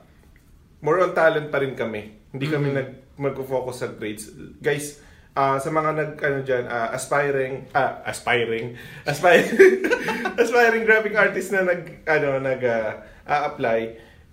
more 0.84 1.00
on 1.00 1.16
talent 1.16 1.48
pa 1.48 1.64
rin 1.64 1.72
kami. 1.72 2.12
Hindi 2.30 2.46
kami 2.46 2.68
nag 2.76 2.88
magfo-focus 3.16 3.76
sa 3.80 3.88
grades. 3.96 4.28
Guys, 4.60 5.00
ah, 5.32 5.56
sa 5.56 5.72
mga 5.72 5.90
nag 5.96 6.10
ano 6.20 6.38
diyan, 6.44 6.64
aspiring 6.92 7.72
ah 7.72 8.04
aspiring 8.04 8.76
aspiring 9.10 9.50
aspiring 10.42 10.84
graphic 10.84 11.16
artist 11.16 11.50
na 11.56 11.64
nag 11.64 12.04
ano 12.04 12.38
nag 12.38 12.60
ah, 12.62 13.00
a-apply, 13.24 13.80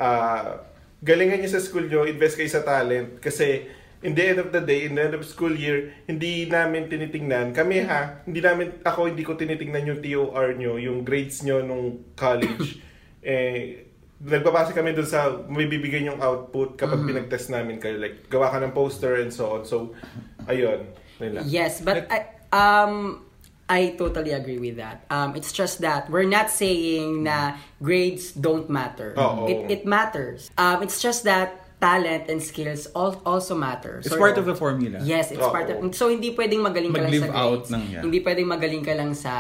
ah, 0.04 0.60
galingan 1.00 1.40
niyo 1.40 1.56
sa 1.56 1.64
school 1.64 1.88
niyo, 1.88 2.04
invest 2.04 2.36
kayo 2.36 2.52
sa 2.52 2.68
talent 2.68 3.24
kasi 3.24 3.72
in 4.02 4.18
the 4.18 4.34
end 4.34 4.40
of 4.42 4.50
the 4.50 4.60
day, 4.60 4.90
in 4.90 4.98
the 4.98 5.02
end 5.02 5.14
of 5.14 5.22
school 5.22 5.54
year, 5.54 5.94
hindi 6.10 6.50
namin 6.50 6.90
tinitingnan, 6.90 7.54
kami 7.54 7.86
ha, 7.86 8.26
hindi 8.26 8.42
namin, 8.42 8.82
ako 8.82 9.14
hindi 9.14 9.22
ko 9.22 9.38
tinitingnan 9.38 9.94
yung 9.94 10.02
TOR 10.02 10.58
nyo, 10.58 10.82
yung 10.82 11.06
grades 11.06 11.46
nyo 11.46 11.62
nung 11.62 12.02
college. 12.18 12.82
eh, 13.22 13.91
nagbabase 14.22 14.72
kami 14.72 14.94
dun 14.94 15.06
sa 15.06 15.34
may 15.50 15.66
bibigyan 15.66 16.14
yung 16.14 16.20
output 16.22 16.78
kapag 16.78 17.02
pinag-test 17.04 17.50
namin 17.50 17.82
kayo. 17.82 17.98
Like, 17.98 18.30
gawa 18.30 18.54
ka 18.54 18.62
ng 18.62 18.72
poster 18.72 19.18
and 19.18 19.34
so 19.34 19.58
on. 19.58 19.66
So, 19.66 19.98
ayun. 20.46 20.86
Nila. 21.18 21.42
Yes, 21.46 21.82
but 21.82 22.06
I, 22.10 22.30
um, 22.50 23.26
I 23.66 23.96
totally 23.98 24.34
agree 24.34 24.58
with 24.58 24.78
that. 24.78 25.06
Um, 25.10 25.34
it's 25.34 25.50
just 25.52 25.82
that 25.82 26.10
we're 26.10 26.30
not 26.30 26.50
saying 26.50 27.24
na 27.24 27.58
grades 27.82 28.32
don't 28.32 28.70
matter. 28.70 29.14
It, 29.48 29.72
it 29.72 29.84
matters. 29.86 30.50
Um, 30.58 30.82
it's 30.84 31.02
just 31.02 31.24
that 31.26 31.58
talent 31.82 32.30
and 32.30 32.38
skills 32.44 32.86
al- 32.94 33.22
also 33.26 33.58
matter. 33.58 34.06
It's 34.06 34.10
So, 34.14 34.18
part 34.22 34.38
of 34.38 34.46
the 34.46 34.54
formula. 34.54 35.02
Yes, 35.02 35.32
it's 35.34 35.42
Oo. 35.42 35.50
part 35.50 35.66
of... 35.70 35.82
So, 35.98 36.10
hindi 36.10 36.30
pwedeng 36.38 36.62
magaling 36.62 36.94
ka 36.94 37.02
lang 37.02 37.14
sa 37.18 37.34
out 37.34 37.66
grades. 37.66 37.70
ng- 37.74 37.86
yeah. 37.90 38.02
Hindi 38.06 38.20
pwedeng 38.22 38.48
magaling 38.50 38.84
ka 38.86 38.94
lang 38.94 39.12
sa 39.18 39.34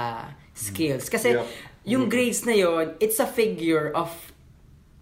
skills. 0.57 1.05
Kasi, 1.05 1.37
Yep. 1.37 1.45
yung 1.85 2.09
grades 2.09 2.45
na 2.45 2.53
yon 2.53 2.93
it's 2.97 3.17
a 3.21 3.25
figure 3.25 3.89
of 3.93 4.09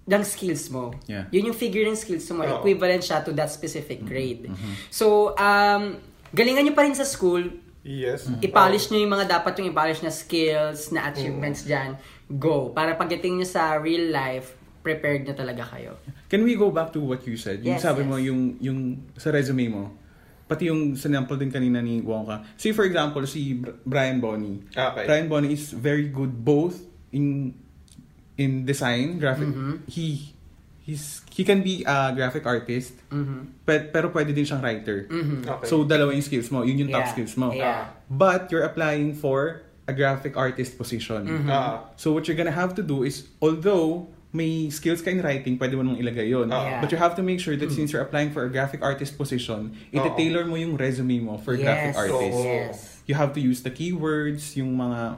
ng 0.09 0.23
skills 0.25 0.73
mo. 0.73 0.89
Yeah. 1.05 1.29
Yun 1.29 1.53
yung 1.53 1.57
figure 1.57 1.85
ng 1.85 1.93
skills 1.93 2.25
mo. 2.33 2.41
Oo. 2.41 2.65
Equivalent 2.65 3.05
siya 3.05 3.21
to 3.21 3.29
that 3.37 3.53
specific 3.53 4.01
grade. 4.01 4.49
So, 4.89 5.37
um, 5.37 6.01
galingan 6.33 6.65
nyo 6.65 6.73
pa 6.73 6.81
rin 6.81 6.97
sa 6.97 7.05
school. 7.05 7.45
Yes. 7.85 8.25
I-polish 8.41 8.89
nyo 8.89 8.99
yung 9.05 9.13
mga 9.13 9.39
dapat 9.39 9.61
yung 9.61 9.69
i-polish 9.69 10.01
na 10.01 10.09
skills, 10.09 10.89
na 10.89 11.13
achievements 11.13 11.61
dyan. 11.61 11.93
Go. 12.25 12.73
Para 12.73 12.97
pagdating 12.97 13.37
nyo 13.39 13.47
sa 13.47 13.77
real 13.77 14.09
life, 14.09 14.57
prepared 14.81 15.29
na 15.29 15.37
talaga 15.37 15.61
kayo. 15.77 16.01
Can 16.25 16.41
we 16.41 16.57
go 16.57 16.73
back 16.73 16.89
to 16.89 16.99
what 16.99 17.21
you 17.29 17.37
said? 17.37 17.61
Yung 17.61 17.77
Yes, 17.77 17.85
sabi 17.85 18.01
mo, 18.01 18.17
yes. 18.17 18.33
yung, 18.33 18.41
yung 18.57 18.79
sa 19.13 19.29
resume 19.29 19.69
mo, 19.69 19.83
pati 20.49 20.73
yung 20.73 20.97
sample 20.97 21.37
din 21.37 21.53
kanina 21.53 21.77
ni 21.77 22.01
Wonka. 22.01 22.41
Say 22.57 22.73
for 22.73 22.89
example, 22.89 23.21
si 23.29 23.61
Br- 23.61 23.77
Brian 23.85 24.17
Bonnie. 24.17 24.65
Okay. 24.73 25.05
Brian 25.05 25.29
Bonnie 25.29 25.53
is 25.53 25.69
very 25.69 26.09
good 26.09 26.33
both 26.33 26.81
in 27.13 27.53
in 28.39 28.63
design, 28.63 29.19
graphic. 29.19 29.52
Mm-hmm. 29.52 29.84
He 29.91 30.32
he's 30.80 31.21
he 31.30 31.43
can 31.43 31.60
be 31.62 31.84
a 31.84 32.15
graphic 32.15 32.47
artist, 32.47 32.95
Mhm. 33.12 33.52
but, 33.67 33.91
pero 33.93 34.10
pwede 34.10 34.34
din 34.34 34.47
siyang 34.47 34.63
writer. 34.63 35.06
Okay. 35.06 35.67
So 35.67 35.84
dalawa 35.84 36.15
yung 36.15 36.23
skills 36.25 36.47
mo, 36.49 36.63
yun 36.63 36.88
yung 36.88 36.89
top 36.89 37.06
Yeah. 37.06 37.13
skills 37.13 37.36
mo. 37.38 37.52
Yeah. 37.52 37.93
But 38.10 38.49
you're 38.49 38.65
applying 38.65 39.13
for 39.13 39.67
a 39.86 39.93
graphic 39.93 40.34
artist 40.39 40.80
position. 40.80 41.28
Mm-hmm. 41.28 41.49
Ah. 41.52 41.91
So 41.99 42.15
what 42.15 42.25
you're 42.25 42.39
gonna 42.39 42.56
have 42.56 42.73
to 42.80 42.84
do 42.84 43.04
is, 43.06 43.28
although 43.38 44.10
may 44.30 44.69
skills 44.69 45.02
ka 45.02 45.10
in 45.10 45.25
writing, 45.25 45.58
pwede 45.58 45.73
mo 45.73 45.82
nang 45.82 45.97
ilagay 45.97 46.30
yun. 46.30 46.49
Yeah. 46.54 46.82
But 46.82 46.93
you 46.93 47.02
have 47.02 47.17
to 47.17 47.25
make 47.25 47.41
sure 47.41 47.58
that 47.58 47.69
since 47.73 47.89
you're 47.89 48.06
applying 48.06 48.30
for 48.30 48.45
a 48.45 48.49
graphic 48.49 48.82
artist 48.86 49.17
position, 49.17 49.73
iti-tailor 49.89 50.45
mo 50.45 50.54
yung 50.54 50.78
resume 50.78 51.17
mo 51.21 51.41
for 51.41 51.58
graphic 51.58 51.97
Yes. 51.97 52.02
artist. 52.02 52.38
Oo. 52.38 52.45
Yes. 52.45 52.78
You 53.10 53.17
have 53.17 53.34
to 53.34 53.41
use 53.41 53.65
the 53.65 53.73
keywords, 53.73 54.54
yung 54.54 54.78
mga 54.78 55.17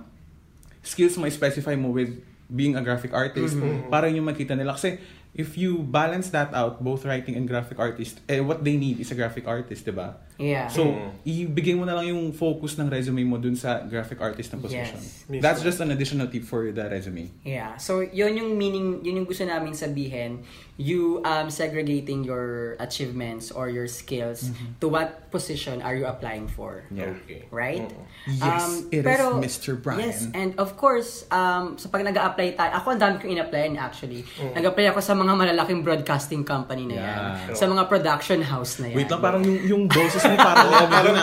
skills 0.80 1.20
mo 1.20 1.28
specify 1.28 1.76
mo 1.76 1.92
with 1.92 2.24
being 2.52 2.76
a 2.76 2.84
graphic 2.84 3.16
artist 3.16 3.56
para 3.88 4.12
yung 4.12 4.28
makita 4.28 4.54
nila. 4.54 4.76
Kasi 4.76 5.00
if 5.32 5.56
you 5.56 5.80
balance 5.80 6.30
that 6.36 6.52
out, 6.52 6.84
both 6.84 7.08
writing 7.08 7.40
and 7.40 7.48
graphic 7.48 7.80
artist, 7.80 8.20
eh, 8.28 8.44
what 8.44 8.68
they 8.68 8.76
need 8.76 9.00
is 9.00 9.10
a 9.12 9.16
graphic 9.16 9.48
artist, 9.48 9.88
di 9.88 9.96
ba? 9.96 10.20
Yeah. 10.42 10.66
So, 10.68 10.90
Mm. 10.90 11.54
ibigay 11.54 11.78
mo 11.78 11.86
na 11.86 11.94
lang 11.94 12.10
yung 12.10 12.34
focus 12.34 12.74
ng 12.76 12.90
resume 12.90 13.22
mo 13.22 13.38
dun 13.38 13.54
sa 13.54 13.86
graphic 13.86 14.18
artist 14.18 14.50
na 14.50 14.58
position. 14.58 14.98
Yes. 14.98 15.30
Mismo. 15.30 15.42
That's 15.46 15.62
just 15.62 15.78
an 15.78 15.94
additional 15.94 16.26
tip 16.26 16.42
for 16.42 16.66
the 16.74 16.90
resume. 16.90 17.30
Yeah. 17.46 17.78
So, 17.78 18.02
yun 18.02 18.34
yung 18.36 18.58
meaning, 18.58 19.06
yun 19.06 19.22
yung 19.22 19.28
gusto 19.30 19.46
namin 19.46 19.78
sabihin, 19.78 20.42
you 20.82 21.22
um, 21.22 21.54
segregating 21.54 22.26
your 22.26 22.74
achievements 22.82 23.54
or 23.54 23.70
your 23.70 23.86
skills 23.86 24.50
to 24.82 24.90
what 24.90 25.30
position 25.30 25.78
are 25.86 25.94
you 25.94 26.10
applying 26.10 26.50
for. 26.50 26.82
Yeah. 26.90 27.14
Okay. 27.22 27.46
Right? 27.54 27.86
Oo. 27.86 28.02
Yes, 28.26 28.90
it 28.90 29.06
is 29.06 29.22
Mr. 29.38 29.78
Brian. 29.78 30.10
Yes, 30.10 30.26
and 30.34 30.58
of 30.58 30.74
course, 30.74 31.30
um, 31.30 31.78
so 31.78 31.86
pag 31.86 32.02
nag-a-apply 32.02 32.58
tayo, 32.58 32.72
ako 32.74 32.98
ang 32.98 33.00
dami 33.00 33.14
kong 33.22 33.30
in-applyan 33.30 33.78
actually. 33.78 34.26
Nag-apply 34.58 34.90
ako 34.90 35.06
sa 35.06 35.14
mga 35.14 35.38
malalaking 35.38 35.86
broadcasting 35.86 36.42
company 36.42 36.90
na 36.90 36.96
yan. 36.98 37.06
Yeah. 37.06 37.54
Sa 37.54 37.70
mga 37.70 37.86
production 37.86 38.42
house 38.42 38.82
na 38.82 38.90
yan. 38.90 38.98
Wait 38.98 39.10
lang, 39.12 39.22
parang 39.22 39.46
yung, 39.46 39.60
yung 39.62 39.84
boses 39.86 40.24
parang 40.36 40.68
Oo, 40.68 40.86
parang 40.86 41.16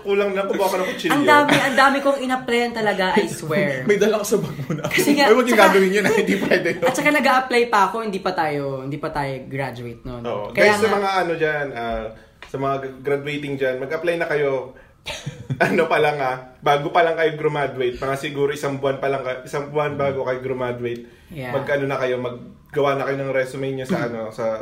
kulang 0.00 0.30
na 0.32 0.42
kumuha 0.44 0.68
ka 0.68 0.76
ng 0.76 0.88
kutsilyo. 0.88 1.12
Ang 1.12 1.24
dami, 1.24 1.54
ang 1.54 1.76
dami 1.76 1.96
kong 1.98 2.18
in-applyan 2.20 2.70
talaga, 2.70 3.14
I 3.14 3.26
swear. 3.26 3.84
May 3.84 3.96
dala 3.96 4.18
ka 4.18 4.26
sa 4.26 4.38
bag 4.38 4.56
mo 4.58 4.72
na. 4.72 4.84
Kasi 4.86 5.10
nga- 5.12 5.26
Ay, 5.26 5.34
huwag 5.34 5.46
yung 5.46 5.58
gagawin 5.58 5.92
yun. 5.92 6.04
ah. 6.04 6.12
Hindi 6.12 6.34
pwede 6.38 6.68
yun. 6.76 6.84
At 6.84 6.94
saka 6.94 7.10
nag-a-apply 7.10 7.62
pa 7.66 7.80
ako, 7.86 7.96
hindi 8.02 8.18
pa 8.18 8.32
tayo, 8.32 8.82
hindi 8.82 8.96
pa 8.96 9.10
tayo 9.10 9.32
graduate 9.46 10.02
noon. 10.02 10.22
Oo. 10.22 10.44
Kaya 10.50 10.72
Guys, 10.72 10.78
sa 10.78 10.86
nga- 10.86 10.96
mga 10.96 11.10
ano 11.16 11.32
dyan, 11.34 11.66
ah, 11.72 12.04
sa 12.42 12.56
mga 12.56 12.74
graduating 13.00 13.54
dyan, 13.56 13.76
mag-apply 13.78 14.16
na 14.16 14.26
kayo. 14.26 14.74
ano 15.58 15.88
pa 15.88 15.96
lang 15.96 16.20
ah, 16.20 16.36
bago 16.60 16.92
pa 16.92 17.00
lang 17.00 17.16
kayo 17.16 17.32
graduate, 17.34 17.96
mga 17.96 18.16
siguro 18.16 18.52
isang 18.52 18.76
buwan 18.76 19.00
pa 19.00 19.08
lang, 19.08 19.24
ka- 19.24 19.42
isang 19.42 19.72
buwan 19.72 19.96
bago 19.96 20.24
kayo 20.24 20.40
graduate, 20.40 21.08
Yeah. 21.30 21.54
mag 21.54 21.64
ano 21.64 21.86
na 21.86 21.96
kayo, 21.96 22.18
maggawa 22.18 22.98
na 22.98 23.06
kayo 23.06 23.16
ng 23.16 23.32
resume 23.32 23.70
niyo 23.70 23.86
sa 23.86 24.04
ano, 24.04 24.28
sa, 24.28 24.60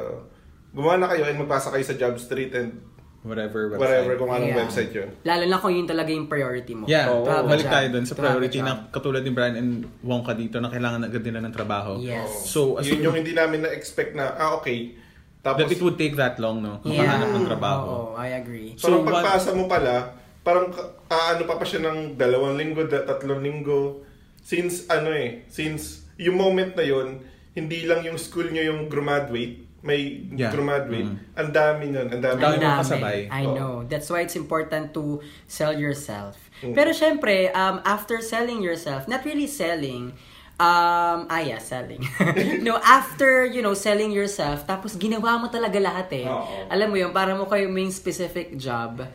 gumawa 0.70 0.94
na 0.94 1.08
kayo 1.08 1.24
and 1.24 1.40
magpasa 1.40 1.72
kayo 1.72 1.80
sa 1.80 1.96
job 1.96 2.14
street 2.14 2.52
and 2.52 2.76
Whatever 3.18 3.66
website. 3.68 3.82
whatever 3.82 4.12
kung 4.14 4.30
anong 4.30 4.46
Yeah. 4.48 4.60
website 4.62 4.90
yun. 4.94 5.08
Lalo 5.22 5.44
na 5.44 5.58
kung 5.58 5.74
yun 5.74 5.84
talaga 5.84 6.10
yung 6.10 6.30
priority 6.30 6.72
mo. 6.72 6.86
Yeah, 6.86 7.10
have 7.10 7.44
a 7.44 7.50
balik 7.50 7.66
tayo 7.66 7.86
dun 7.90 8.06
sa 8.06 8.14
priority 8.14 8.58
job. 8.58 8.66
na 8.66 8.72
katulad 8.88 9.26
ni 9.26 9.30
Brian 9.30 9.58
and 9.58 9.70
Wongka 10.00 10.32
dito 10.32 10.62
na 10.62 10.70
kailangan 10.70 11.02
agad 11.02 11.26
nila 11.26 11.42
ng 11.42 11.50
trabaho. 11.50 11.98
Yes. 11.98 12.46
So, 12.46 12.78
as 12.78 12.86
Yun 12.86 13.02
yung 13.02 13.16
hindi 13.18 13.34
namin 13.34 13.66
na-expect 13.66 14.14
na, 14.14 14.32
ah 14.32 14.54
okay, 14.54 14.94
that 15.42 15.58
tapos 15.58 15.66
it 15.68 15.82
would 15.82 15.94
take 15.94 16.14
that 16.14 16.38
long, 16.38 16.62
no? 16.62 16.78
Yeah. 16.82 17.04
Makahanap 17.04 17.30
ng 17.32 17.46
trabaho. 17.46 17.82
Oo, 17.84 18.06
I 18.14 18.38
agree. 18.38 18.78
So, 18.78 19.02
one- 19.02 19.10
pagpasa 19.10 19.50
mo 19.50 19.66
pala, 19.66 20.14
parang 20.40 20.70
ka- 20.70 20.96
aano 21.08 21.42
pa 21.42 21.58
pa 21.58 21.66
siya 21.66 21.82
ng 21.82 22.14
dalawang 22.14 22.54
linggo, 22.54 22.86
da- 22.86 23.02
tatlong 23.02 23.42
linggo. 23.42 24.06
Since 24.40 24.88
ano 24.88 25.10
eh, 25.10 25.44
since 25.46 26.06
yung 26.16 26.34
moment 26.34 26.72
na 26.72 26.82
yun, 26.82 27.20
hindi 27.52 27.84
lang 27.84 28.00
yung 28.00 28.16
school 28.16 28.46
nyo 28.46 28.62
yung 28.62 28.86
graduate, 28.86 29.67
may 29.88 30.28
Yeah. 30.36 30.52
graduate. 30.52 31.08
Mhm. 31.08 31.40
Ang 31.40 31.48
dami 31.50 31.84
nun, 31.88 32.06
ang 32.12 32.20
dami. 32.20 32.36
Dami 32.38 32.60
kasabay. 32.60 33.18
I 33.32 33.42
Oo. 33.48 33.56
know. 33.56 33.72
That's 33.88 34.12
why 34.12 34.20
it's 34.20 34.36
important 34.36 34.92
to 34.92 35.24
sell 35.48 35.72
yourself. 35.72 36.36
Mm. 36.60 36.76
Pero 36.76 36.92
syempre, 36.92 37.48
um, 37.56 37.80
after 37.88 38.20
selling 38.20 38.60
yourself, 38.60 39.08
not 39.08 39.24
really 39.24 39.48
selling, 39.48 40.12
um, 40.60 41.24
ah 41.24 41.40
yeah, 41.40 41.56
selling. 41.56 42.02
no, 42.66 42.76
after, 42.82 43.48
you 43.48 43.64
know, 43.64 43.72
selling 43.72 44.12
yourself, 44.12 44.68
tapos 44.68 44.98
ginawa 44.98 45.40
mo 45.40 45.48
talaga 45.48 45.78
lahat 45.80 46.08
eh. 46.12 46.26
Oo. 46.28 46.68
Alam 46.68 46.92
mo 46.92 46.96
yun, 47.00 47.14
para 47.14 47.32
mo 47.32 47.48
kayo 47.48 47.70
may 47.70 47.88
specific 47.88 48.58
job, 48.58 49.06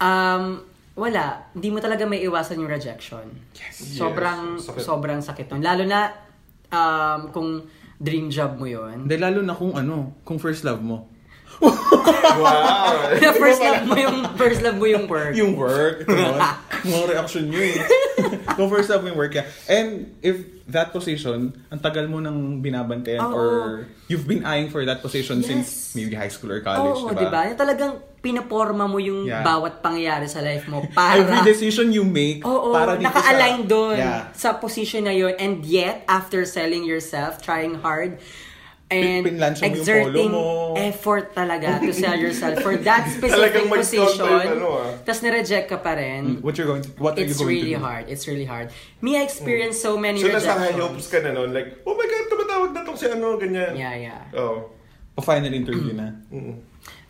um, 0.00 0.62
wala, 0.94 1.46
hindi 1.54 1.68
mo 1.70 1.78
talaga 1.78 2.06
may 2.06 2.22
iwasan 2.22 2.58
yung 2.58 2.70
rejection. 2.70 3.26
Yes. 3.54 3.98
Sobrang, 3.98 4.58
Yes, 4.58 4.66
sakit. 4.66 4.82
sobrang 4.82 5.20
sakit 5.22 5.46
nun. 5.50 5.62
Lalo 5.62 5.82
na, 5.86 6.10
um, 6.70 7.20
kung 7.30 7.50
dream 7.98 8.30
job 8.30 8.56
mo 8.56 8.66
yun. 8.66 9.06
Hindi, 9.06 9.16
lalo 9.18 9.42
na 9.42 9.54
kung 9.54 9.74
ano, 9.74 10.22
kung 10.22 10.38
first 10.38 10.62
love 10.62 10.80
mo. 10.80 11.10
wow! 12.38 13.10
na 13.18 13.34
first 13.34 13.58
love 13.58 13.82
mo 13.90 13.94
yung 13.98 14.18
first 14.38 14.60
love 14.62 14.78
mo 14.78 14.86
yung 14.86 15.04
work. 15.10 15.34
Yung 15.34 15.52
work. 15.58 16.06
Mga 16.86 17.04
reaction 17.10 17.50
nyo 17.50 17.58
eh. 17.58 17.76
kung 18.54 18.70
first 18.70 18.86
love 18.86 19.02
mo 19.02 19.10
yung 19.10 19.18
work, 19.18 19.34
yeah. 19.34 19.46
And 19.66 20.14
if 20.22 20.38
that 20.70 20.94
position, 20.94 21.50
ang 21.66 21.80
tagal 21.82 22.06
mo 22.06 22.22
nang 22.22 22.62
binabantayan 22.62 23.26
Oo. 23.26 23.34
or 23.34 23.50
you've 24.06 24.28
been 24.28 24.46
eyeing 24.46 24.70
for 24.70 24.86
that 24.86 25.02
position 25.02 25.42
Yes. 25.42 25.48
since 25.50 25.68
maybe 25.98 26.14
high 26.14 26.30
school 26.30 26.54
or 26.54 26.62
college, 26.62 27.02
Oo, 27.02 27.10
diba? 27.10 27.26
diba? 27.26 27.40
Yung 27.50 27.58
talagang 27.58 27.92
pinaporma 28.18 28.84
mo 28.84 28.98
yung 28.98 29.24
Yeah. 29.24 29.42
bawat 29.42 29.78
pangyayari 29.78 30.26
sa 30.26 30.40
life 30.40 30.66
mo 30.66 30.82
para... 30.90 31.18
Every 31.18 31.40
decision 31.44 31.90
you 31.90 32.02
make, 32.02 32.42
Oo, 32.42 32.70
para 32.70 32.94
dito 32.94 33.06
naka-align 33.06 33.62
sa... 33.62 33.68
doon 33.68 33.96
Yeah. 33.96 34.20
sa 34.32 34.48
position 34.54 35.02
na 35.02 35.12
yun. 35.12 35.34
And 35.36 35.62
yet, 35.62 36.02
after 36.04 36.42
selling 36.42 36.82
yourself, 36.82 37.38
trying 37.38 37.78
hard, 37.78 38.18
and 38.88 39.20
Pin- 39.20 39.36
pinlansya 39.36 39.62
mo 39.62 39.66
yung 39.66 39.74
exerting 39.76 40.30
polo 40.32 40.72
mo. 40.72 40.80
effort 40.80 41.36
talaga 41.36 41.76
to 41.78 41.92
sell 41.92 42.16
yourself 42.16 42.56
for 42.58 42.72
that 42.80 43.04
specific 43.12 43.68
position, 43.68 44.24
ano, 44.24 44.80
ah. 44.80 44.96
tapos 45.04 45.20
nireject 45.20 45.68
ka 45.68 45.76
pa 45.76 45.92
rin, 45.92 46.40
What 46.40 46.56
you're 46.56 46.64
going 46.64 46.80
to, 46.80 46.90
what 46.96 47.12
are 47.12 47.20
you 47.20 47.28
it's 47.28 47.36
going 47.36 47.52
really 47.52 47.76
to 47.76 47.78
do? 47.78 47.84
hard. 47.84 48.08
It's 48.08 48.24
really 48.24 48.48
hard. 48.48 48.72
Me, 49.04 49.20
I 49.20 49.28
experienced 49.28 49.84
so 49.84 50.00
many 50.00 50.18
So 50.18 50.32
nasa 50.32 50.56
high 50.56 50.72
rejections. 50.72 50.80
hopes 50.80 51.06
ka 51.12 51.20
na 51.20 51.36
nun, 51.36 51.52
like, 51.52 51.84
oh 51.84 51.92
my 51.92 52.02
God, 52.02 52.24
tumatawag 52.26 52.70
na 52.72 52.80
tong 52.80 52.96
si 52.96 53.06
ano, 53.06 53.36
ganyan. 53.36 53.76
Yeah, 53.76 53.94
yeah. 53.94 54.20
Oh. 54.32 54.72
O 55.12 55.20
final 55.20 55.52
interview 55.52 55.92
na. 55.92 56.16
Mm. 56.32 56.56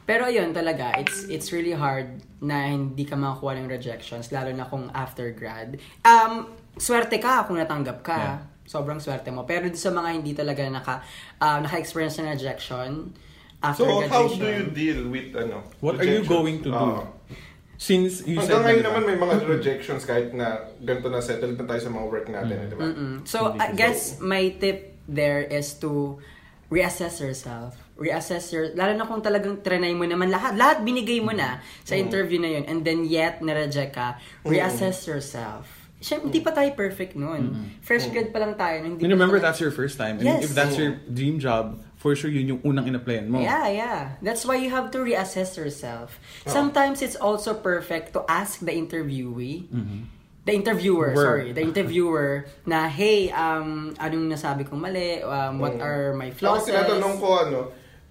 Pero 0.08 0.24
ayun 0.24 0.56
talaga, 0.56 0.96
it's 0.96 1.28
it's 1.28 1.52
really 1.52 1.76
hard 1.76 2.24
na 2.40 2.72
hindi 2.72 3.04
ka 3.04 3.12
makakuha 3.12 3.60
ng 3.60 3.68
rejections, 3.68 4.32
lalo 4.32 4.48
na 4.56 4.64
kung 4.64 4.88
after 4.96 5.28
grad. 5.36 5.76
Um, 6.00 6.48
swerte 6.80 7.20
ka 7.20 7.44
kung 7.44 7.60
natanggap 7.60 8.00
ka. 8.00 8.16
Yeah. 8.16 8.38
Sobrang 8.64 9.04
swerte 9.04 9.28
mo. 9.28 9.44
Pero 9.44 9.68
sa 9.76 9.92
mga 9.92 10.08
hindi 10.16 10.32
talaga 10.32 10.64
naka, 10.64 11.04
uh, 11.40 11.60
naka-experience 11.60 12.24
ng 12.24 12.28
rejection, 12.32 13.12
after 13.60 13.84
So, 13.84 14.00
graduation. 14.00 14.12
how 14.12 14.24
do 14.28 14.48
you 14.48 14.66
deal 14.72 15.00
with, 15.12 15.28
ano, 15.36 15.64
What 15.80 16.00
are 16.00 16.08
you 16.08 16.24
going 16.24 16.64
to 16.64 16.70
do? 16.72 16.76
Ah. 16.76 17.04
Since 17.78 18.26
you 18.26 18.40
Hanggang 18.42 18.48
said 18.48 18.64
ngayon 18.64 18.82
na, 18.82 18.88
naman 18.90 19.02
may 19.06 19.18
mga 19.20 19.34
rejections 19.46 20.02
kahit 20.02 20.34
na 20.34 20.66
ganito 20.82 21.08
na 21.08 21.22
settled 21.22 21.54
na 21.56 21.64
tayo 21.64 21.80
sa 21.84 21.90
mga 21.94 22.06
work 22.10 22.26
natin, 22.26 22.56
di 22.68 22.76
ba? 22.76 22.84
So, 23.22 23.54
I 23.54 23.70
guess 23.72 24.18
my 24.18 24.50
tip 24.56 24.98
there 25.06 25.46
is 25.46 25.78
to 25.80 26.18
reassess 26.68 27.20
yourself. 27.20 27.76
Reassess 27.98 28.52
your, 28.52 28.70
lalo 28.76 28.94
na 28.94 29.04
kung 29.08 29.24
talagang 29.24 29.58
trinay 29.64 29.96
mo 29.96 30.06
naman 30.06 30.30
lahat, 30.30 30.54
lahat 30.54 30.84
binigay 30.84 31.18
mo 31.18 31.34
na 31.34 31.58
sa 31.82 31.98
interview 31.98 32.38
na 32.38 32.60
yun, 32.60 32.64
and 32.68 32.84
then 32.86 33.02
yet 33.02 33.42
na-reject 33.42 33.96
ka, 33.96 34.20
reassess 34.46 35.08
yourself. 35.08 35.66
Siyempre, 35.98 36.30
hindi 36.30 36.40
pa 36.46 36.54
tayo 36.54 36.70
perfect 36.78 37.18
noon. 37.18 37.74
Fresh 37.82 38.14
grad 38.14 38.30
pa 38.30 38.38
lang 38.38 38.54
tayo. 38.54 38.86
Hindi 38.86 39.02
And 39.02 39.10
remember, 39.10 39.42
that's 39.42 39.58
your 39.58 39.74
first 39.74 39.98
time. 39.98 40.22
And 40.22 40.30
Yes. 40.30 40.46
if 40.46 40.54
that's 40.54 40.78
your 40.78 40.94
dream 41.10 41.42
job, 41.42 41.82
for 41.98 42.14
sure 42.14 42.30
yun 42.30 42.54
yung 42.54 42.62
unang 42.62 42.86
in-applyan 42.86 43.26
mo. 43.26 43.42
Yeah, 43.42 43.66
yeah. 43.66 44.00
That's 44.22 44.46
why 44.46 44.62
you 44.62 44.70
have 44.70 44.94
to 44.94 45.02
reassess 45.02 45.58
yourself. 45.58 46.22
Sometimes 46.46 47.02
it's 47.02 47.18
also 47.18 47.50
perfect 47.50 48.14
to 48.14 48.22
ask 48.30 48.62
the 48.62 48.70
interviewee, 48.70 49.66
the 50.48 50.54
interviewer, 50.56 51.12
Word. 51.12 51.24
sorry, 51.28 51.48
the 51.52 51.60
interviewer 51.60 52.48
na, 52.64 52.88
hey, 52.88 53.28
um, 53.30 53.92
anong 54.00 54.32
nasabi 54.32 54.64
kong 54.64 54.80
mali? 54.80 55.20
Um, 55.20 55.60
what 55.60 55.76
are 55.76 56.16
my 56.16 56.32
Ako 56.32 56.38
flaws? 56.40 56.64
tinatanong 56.64 57.20
ko 57.20 57.28
ano, 57.44 57.60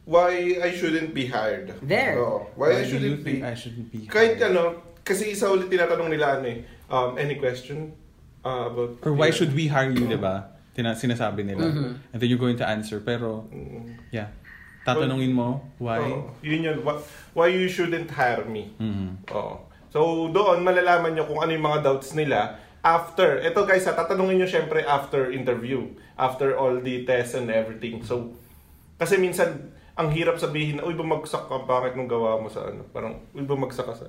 why 0.05 0.61
I 0.61 0.69
shouldn't 0.77 1.17
be 1.17 1.25
hired. 1.25 1.73
There. 1.81 2.21
Oo. 2.21 2.45
why, 2.53 2.77
I 2.77 2.85
do 2.85 2.85
you 2.85 2.89
shouldn't 2.93 3.19
think 3.25 3.41
be. 3.41 3.43
I 3.43 3.55
shouldn't 3.57 3.89
be 3.89 4.05
Kahit 4.05 4.37
hired? 4.37 4.53
ano, 4.53 4.85
kasi 5.01 5.33
isa 5.33 5.49
ulit 5.49 5.67
tinatanong 5.67 6.13
nila 6.13 6.37
ano 6.37 6.45
eh, 6.45 6.61
um, 6.93 7.17
any 7.17 7.41
question 7.41 7.89
uh, 8.45 8.69
about... 8.69 9.01
Or 9.01 9.17
why 9.17 9.33
should 9.33 9.51
we 9.57 9.65
hire 9.67 9.89
you, 9.89 10.05
di 10.05 10.15
ba? 10.15 10.53
Tina- 10.77 10.93
sinasabi 10.93 11.41
nila. 11.41 11.65
Mm-hmm. 11.65 12.13
And 12.13 12.17
then 12.21 12.27
you're 12.29 12.37
going 12.39 12.61
to 12.61 12.67
answer. 12.69 13.01
Pero, 13.01 13.49
Mm. 13.49 13.97
yeah. 14.13 14.29
Tatanungin 14.85 15.35
mo, 15.35 15.67
why? 15.83 15.99
Oo. 15.99 16.31
yun 16.39 16.63
yun, 16.63 16.79
why, 16.79 16.95
why 17.35 17.47
you 17.51 17.67
shouldn't 17.67 18.07
hire 18.07 18.45
me. 18.47 18.71
Mhm. 18.79 19.19
Oo. 19.35 19.66
So, 19.97 20.29
doon, 20.29 20.61
malalaman 20.61 21.17
nyo 21.17 21.25
kung 21.25 21.41
ano 21.41 21.57
yung 21.57 21.65
mga 21.65 21.81
doubts 21.81 22.13
nila 22.13 22.61
after. 22.85 23.41
Ito 23.41 23.65
guys, 23.65 23.89
ha, 23.89 23.97
tatanungin 23.97 24.45
nyo 24.45 24.45
syempre 24.45 24.85
after 24.85 25.33
interview. 25.33 25.89
After 26.13 26.53
all 26.53 26.77
the 26.77 27.01
tests 27.01 27.33
and 27.33 27.49
everything. 27.49 28.05
So, 28.05 28.37
kasi 29.01 29.17
minsan, 29.17 29.73
ang 29.97 30.13
hirap 30.13 30.37
sabihin 30.37 30.77
na, 30.77 30.85
uy, 30.85 30.93
bumagsak 30.93 31.49
ka, 31.49 31.65
bakit 31.65 31.97
nung 31.97 32.05
gawa 32.05 32.37
mo 32.37 32.45
sa 32.45 32.69
ano? 32.69 32.85
Parang, 32.93 33.17
uy, 33.33 33.41
bumagsak 33.41 33.89
ka 33.89 33.97
sa 33.97 34.05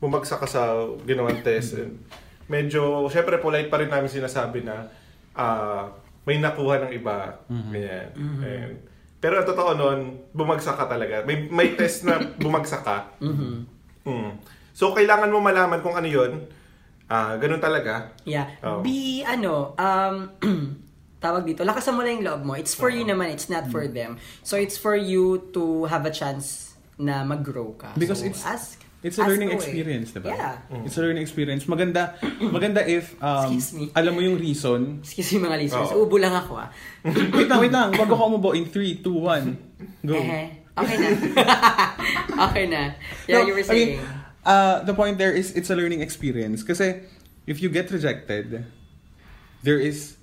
bumagsak 0.00 0.40
ka 0.40 0.48
sa 0.48 0.88
ginawang 1.04 1.44
test. 1.44 1.76
And 1.76 2.00
medyo, 2.48 3.12
syempre, 3.12 3.36
polite 3.36 3.68
pa 3.68 3.76
rin 3.76 3.92
namin 3.92 4.08
sinasabi 4.08 4.64
na, 4.64 4.88
ah, 5.36 5.92
may 6.24 6.40
nakuha 6.40 6.88
ng 6.88 6.92
iba. 6.96 7.44
Ganyan. 7.76 8.08
And, 8.40 8.72
pero 9.20 9.40
ang 9.40 9.48
totoo 9.48 9.76
nun, 9.76 10.00
bumagsak 10.32 10.80
ka 10.80 10.88
talaga. 10.88 11.24
May, 11.28 11.44
may 11.48 11.76
test 11.76 12.08
na 12.08 12.20
bumagsak 12.40 12.84
ka. 12.84 13.12
Mm. 14.06 14.30
So, 14.70 14.94
kailangan 14.94 15.28
mo 15.28 15.42
malaman 15.42 15.82
kung 15.82 15.92
ano 15.92 16.06
yun. 16.06 16.46
Ah, 17.06 17.34
ganun 17.36 17.58
talaga. 17.58 18.14
Yeah. 18.22 18.50
Oo. 18.62 18.82
Be, 18.82 19.22
ano, 19.22 19.74
um, 19.74 20.14
tawag 21.24 21.42
dito, 21.42 21.62
lakasan 21.62 21.94
mo 21.94 22.02
lang 22.02 22.20
yung 22.20 22.26
loob 22.26 22.42
mo. 22.44 22.52
It's 22.54 22.72
for 22.72 22.86
you 22.88 23.02
naman, 23.02 23.30
it's 23.30 23.46
not 23.46 23.66
Mm. 23.66 23.72
for 23.72 23.84
them. 23.86 24.18
So, 24.42 24.54
it's 24.54 24.76
for 24.76 24.94
you 24.94 25.50
to 25.50 25.86
have 25.86 26.04
a 26.04 26.12
chance 26.12 26.74
na 26.96 27.22
mag-grow 27.22 27.74
ka. 27.74 27.94
Because 27.94 28.22
so, 28.22 28.30
it's- 28.30 28.46
ask. 28.46 28.78
It's 29.04 29.18
a 29.18 29.22
ask 29.22 29.30
learning 29.30 29.54
experience, 29.54 30.10
di 30.10 30.18
ba? 30.18 30.34
Yeah. 30.34 30.82
It's 30.82 30.98
a 30.98 31.02
learning 31.04 31.22
experience. 31.22 31.64
Maganda, 31.64 32.18
maganda 32.56 32.82
if, 32.82 33.14
um, 33.22 33.54
alam 33.94 34.12
mo 34.12 34.20
yung 34.20 34.34
reason. 34.34 34.98
Excuse 34.98 35.38
me 35.38 35.46
mga 35.46 35.62
listeners, 35.62 35.94
Oo. 35.94 36.10
ubo 36.10 36.18
lang 36.18 36.34
ako 36.34 36.58
ah. 36.58 36.68
wait 37.36 37.46
lang, 37.46 37.60
wait 37.62 37.70
lang. 37.70 37.94
Bago 37.94 38.18
ka 38.18 38.24
umubo 38.26 38.50
in 38.50 38.66
3, 38.66 38.98
2, 38.98 39.06
1. 39.06 40.02
Go. 40.02 40.16
Eh, 40.16 40.65
okay 40.76 40.96
na. 40.96 41.08
okay 42.46 42.64
na. 42.66 42.82
Yeah, 43.26 43.40
No, 43.42 43.46
you 43.46 43.54
were 43.54 43.64
I 43.64 43.72
mean, 43.72 43.88
saying. 43.98 44.00
uh, 44.44 44.84
the 44.84 44.94
point 44.94 45.18
there 45.18 45.32
is 45.32 45.52
it's 45.52 45.70
a 45.70 45.76
learning 45.76 46.00
experience. 46.00 46.62
Kasi 46.62 47.02
if 47.44 47.60
you 47.60 47.68
get 47.68 47.90
rejected, 47.90 48.64
there 49.62 49.78
is 49.78 50.16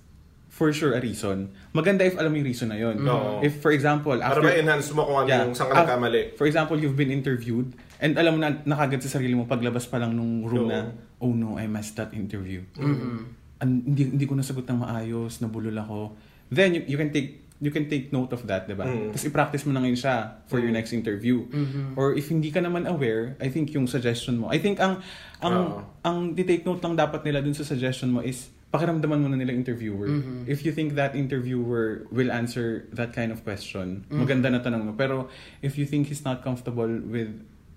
for 0.47 0.69
sure 0.69 0.93
a 0.93 1.01
reason. 1.01 1.49
Maganda 1.73 2.05
if 2.05 2.13
alam 2.13 2.29
mo 2.29 2.37
yung 2.37 2.45
reason 2.47 2.69
na 2.69 2.77
yun. 2.77 3.01
Oo. 3.01 3.41
If 3.41 3.57
for 3.59 3.73
example, 3.73 4.13
Para 4.13 4.37
after... 4.37 4.45
ma-enhance 4.45 4.93
mo 4.93 5.01
kung 5.03 5.17
ano 5.17 5.27
Yeah. 5.27 5.43
yung 5.49 5.57
saan 5.57 5.73
ka 5.73 5.81
nagkamali. 5.81 6.37
For 6.37 6.45
example, 6.45 6.77
you've 6.77 6.93
been 6.95 7.09
interviewed 7.09 7.73
and 7.97 8.13
alam 8.15 8.37
mo 8.37 8.39
na 8.39 8.61
nakagad 8.63 9.01
sa 9.01 9.17
sarili 9.17 9.33
mo 9.33 9.49
paglabas 9.49 9.89
pa 9.89 9.97
lang 9.97 10.13
nung 10.13 10.45
room 10.45 10.69
Oo. 10.69 10.71
na, 10.71 10.93
oh 11.17 11.33
no, 11.33 11.57
I 11.57 11.65
missed 11.65 11.97
that 11.97 12.13
interview. 12.13 12.61
Mm-hmm. 12.77 13.17
An- 13.65 13.83
hindi, 13.87 14.03
hindi 14.13 14.25
ko 14.29 14.37
nasagot 14.37 14.69
ng 14.69 14.85
maayos, 14.85 15.41
nabulol 15.41 15.73
ako. 15.73 16.13
Then, 16.53 16.77
you, 16.77 16.81
you 16.85 16.97
can 17.01 17.09
take 17.09 17.42
you 17.63 17.71
can 17.71 17.88
take 17.88 18.12
note 18.12 18.36
of 18.36 18.43
that, 18.43 18.67
di 18.67 18.76
ba? 18.76 18.84
Mm. 18.84 19.15
Tapos 19.15 19.23
i-practice 19.23 19.63
mo 19.63 19.71
na 19.71 19.80
ngayon 19.80 19.95
siya 19.95 20.15
for 20.52 20.60
your 20.60 20.67
Mm. 20.69 20.84
next 20.84 20.91
interview. 20.91 21.47
Mm-hmm. 21.47 21.95
Or 21.95 22.12
if 22.12 22.28
hindi 22.28 22.52
ka 22.52 22.60
naman 22.60 22.84
aware, 22.84 23.39
I 23.39 23.47
think 23.47 23.71
yung 23.71 23.88
suggestion 23.88 24.36
mo, 24.36 24.52
I 24.52 24.60
think 24.60 24.84
ang 24.84 24.99
ang 25.39 25.56
Oo. 25.56 25.80
ang 26.04 26.17
di-take 26.36 26.67
note 26.67 26.84
lang 26.84 26.99
dapat 26.99 27.23
nila 27.23 27.39
dun 27.39 27.56
sa 27.56 27.63
suggestion 27.63 28.12
mo 28.12 28.19
is 28.19 28.52
pakiramdaman 28.67 29.21
mo 29.21 29.32
na 29.32 29.38
nila 29.38 29.56
interviewer. 29.56 30.12
Mm-hmm. 30.12 30.49
If 30.49 30.65
you 30.65 30.73
think 30.73 30.99
that 30.99 31.15
interviewer 31.15 32.04
will 32.12 32.34
answer 32.34 32.89
that 32.91 33.15
kind 33.15 33.32
of 33.32 33.47
question, 33.47 34.04
Mm-hmm. 34.12 34.19
maganda 34.19 34.52
na 34.52 34.60
tanong 34.60 34.84
mo. 34.84 34.91
Pero 34.93 35.32
if 35.63 35.80
you 35.80 35.88
think 35.88 36.12
he's 36.12 36.28
not 36.28 36.43
comfortable 36.43 36.89
with 36.89 37.32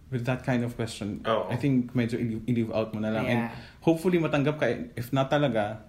with 0.06 0.22
that 0.24 0.42
kind 0.42 0.62
of 0.62 0.74
question, 0.74 1.22
Oo. 1.22 1.46
I 1.46 1.54
think 1.54 1.90
medyo 1.92 2.18
i-leave 2.18 2.70
out 2.70 2.90
mo 2.90 2.98
na 2.98 3.10
lang. 3.10 3.26
And 3.26 3.40
Yeah. 3.46 3.54
hopefully 3.82 4.18
matanggap 4.18 4.58
ka. 4.58 4.66
If 4.94 5.10
not 5.10 5.30
talaga, 5.30 5.82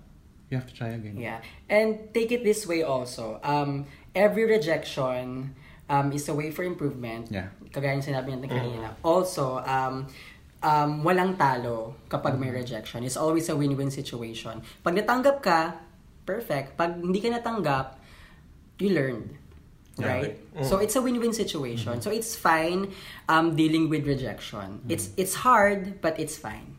you 0.50 0.58
have 0.58 0.68
to 0.68 0.74
try 0.74 0.96
again. 0.96 1.18
Yeah. 1.18 1.42
And 1.70 2.14
take 2.14 2.32
it 2.32 2.44
this 2.44 2.66
way 2.66 2.84
also. 2.84 3.40
Um, 3.44 3.86
every 4.16 4.46
rejection 4.46 5.56
um, 5.90 6.12
is 6.12 6.28
a 6.30 6.34
way 6.34 6.52
for 6.52 6.64
improvement. 6.64 7.28
Yeah. 7.32 7.52
Kagaya 7.72 8.00
ng 8.00 8.06
sinabi 8.06 8.32
natin 8.32 8.50
kanina. 8.50 8.96
Also, 9.04 9.60
um, 9.60 10.08
um, 10.64 11.04
walang 11.04 11.36
talo 11.36 11.96
kapag 12.08 12.40
may 12.40 12.50
rejection. 12.50 13.04
It's 13.04 13.18
always 13.18 13.50
a 13.50 13.56
win-win 13.56 13.92
situation. 13.92 14.64
Pag 14.84 14.96
natanggap 14.96 15.44
ka, 15.44 15.76
perfect. 16.26 16.80
Pag 16.80 17.04
hindi 17.04 17.20
ka 17.20 17.28
natanggap, 17.28 18.00
you 18.80 18.96
learned. 18.96 19.36
Yeah. 19.98 20.14
Right? 20.14 20.38
So 20.62 20.78
it's 20.78 20.94
a 20.96 21.02
win-win 21.02 21.34
situation. 21.34 22.06
So 22.06 22.14
it's 22.14 22.38
fine 22.38 22.94
um, 23.26 23.58
dealing 23.58 23.90
with 23.90 24.06
rejection. 24.06 24.86
It's 24.86 25.10
it's 25.18 25.42
hard, 25.42 26.06
but 26.06 26.22
it's 26.22 26.38
fine. 26.38 26.78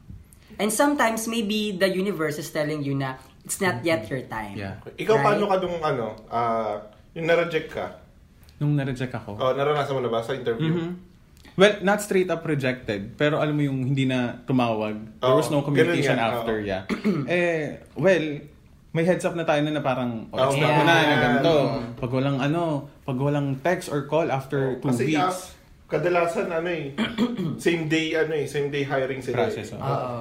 And 0.58 0.70
sometimes 0.70 1.26
maybe 1.26 1.74
the 1.74 1.90
universe 1.90 2.38
is 2.38 2.50
telling 2.50 2.86
you 2.86 2.94
na 2.94 3.18
it's 3.48 3.64
not 3.64 3.80
yet 3.80 4.04
your 4.12 4.20
time. 4.28 4.52
Yeah. 4.52 4.76
Ikaw, 4.84 5.14
Right? 5.16 5.24
paano 5.24 5.44
ka 5.48 5.56
nung 5.56 5.80
ano, 5.80 6.06
ah, 6.28 6.76
yung 7.16 7.24
na-reject 7.24 7.72
ka? 7.72 7.96
Nung 8.60 8.76
na-reject 8.76 9.16
ako, 9.16 9.40
Oh, 9.40 9.56
naranasan 9.56 9.96
mo 9.96 10.04
na 10.04 10.12
ba 10.12 10.20
sa 10.20 10.36
interview? 10.36 10.68
Mhm. 10.68 10.88
Well, 11.56 11.80
not 11.80 12.04
straight 12.04 12.28
up 12.28 12.44
rejected, 12.44 13.16
pero 13.16 13.40
alam 13.40 13.56
mo 13.56 13.64
yung 13.64 13.88
hindi 13.88 14.04
na 14.04 14.36
tumawag. 14.44 15.18
There 15.18 15.32
was 15.32 15.48
Oo, 15.48 15.58
no 15.58 15.64
communication 15.64 16.14
after, 16.14 16.60
oo. 16.60 16.68
yeah. 16.68 16.84
eh, 17.26 17.82
well, 17.96 18.44
may 18.92 19.02
heads 19.02 19.24
up 19.24 19.32
na 19.32 19.42
tayo 19.42 19.64
na, 19.64 19.72
na 19.72 19.82
parang, 19.82 20.28
oh, 20.28 20.36
Oo, 20.36 20.44
expect 20.52 20.68
mo 20.68 20.82
yeah. 20.84 20.86
na, 20.86 20.94
na 21.02 21.16
ganito. 21.18 21.52
Pag 21.98 22.10
walang 22.12 22.38
ano, 22.38 22.62
pag 23.02 23.16
walang 23.16 23.56
text 23.58 23.88
or 23.88 24.04
call 24.04 24.28
after 24.28 24.76
two 24.78 24.92
Kasi 24.92 25.16
weeks. 25.16 25.56
kadalasan 25.88 26.52
ano 26.52 26.68
eh, 26.68 26.92
same 27.58 27.88
day 27.88 28.12
ano 28.12 28.36
eh, 28.36 28.44
same 28.44 28.68
day 28.68 28.84
hiring 28.84 29.18
sila. 29.18 29.48
Process, 29.48 29.72
eh. 29.72 29.80
oo. 29.80 29.82
Oo. 29.82 30.18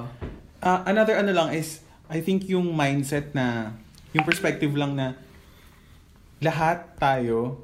Ah, 0.58 0.80
another 0.88 1.14
ano 1.14 1.30
lang 1.30 1.54
is, 1.54 1.84
I 2.08 2.24
think 2.24 2.48
yung 2.48 2.72
mindset 2.72 3.36
na, 3.36 3.76
yung 4.16 4.24
perspective 4.24 4.72
lang 4.72 4.96
na, 4.96 5.12
lahat 6.40 6.96
tayo, 6.96 7.60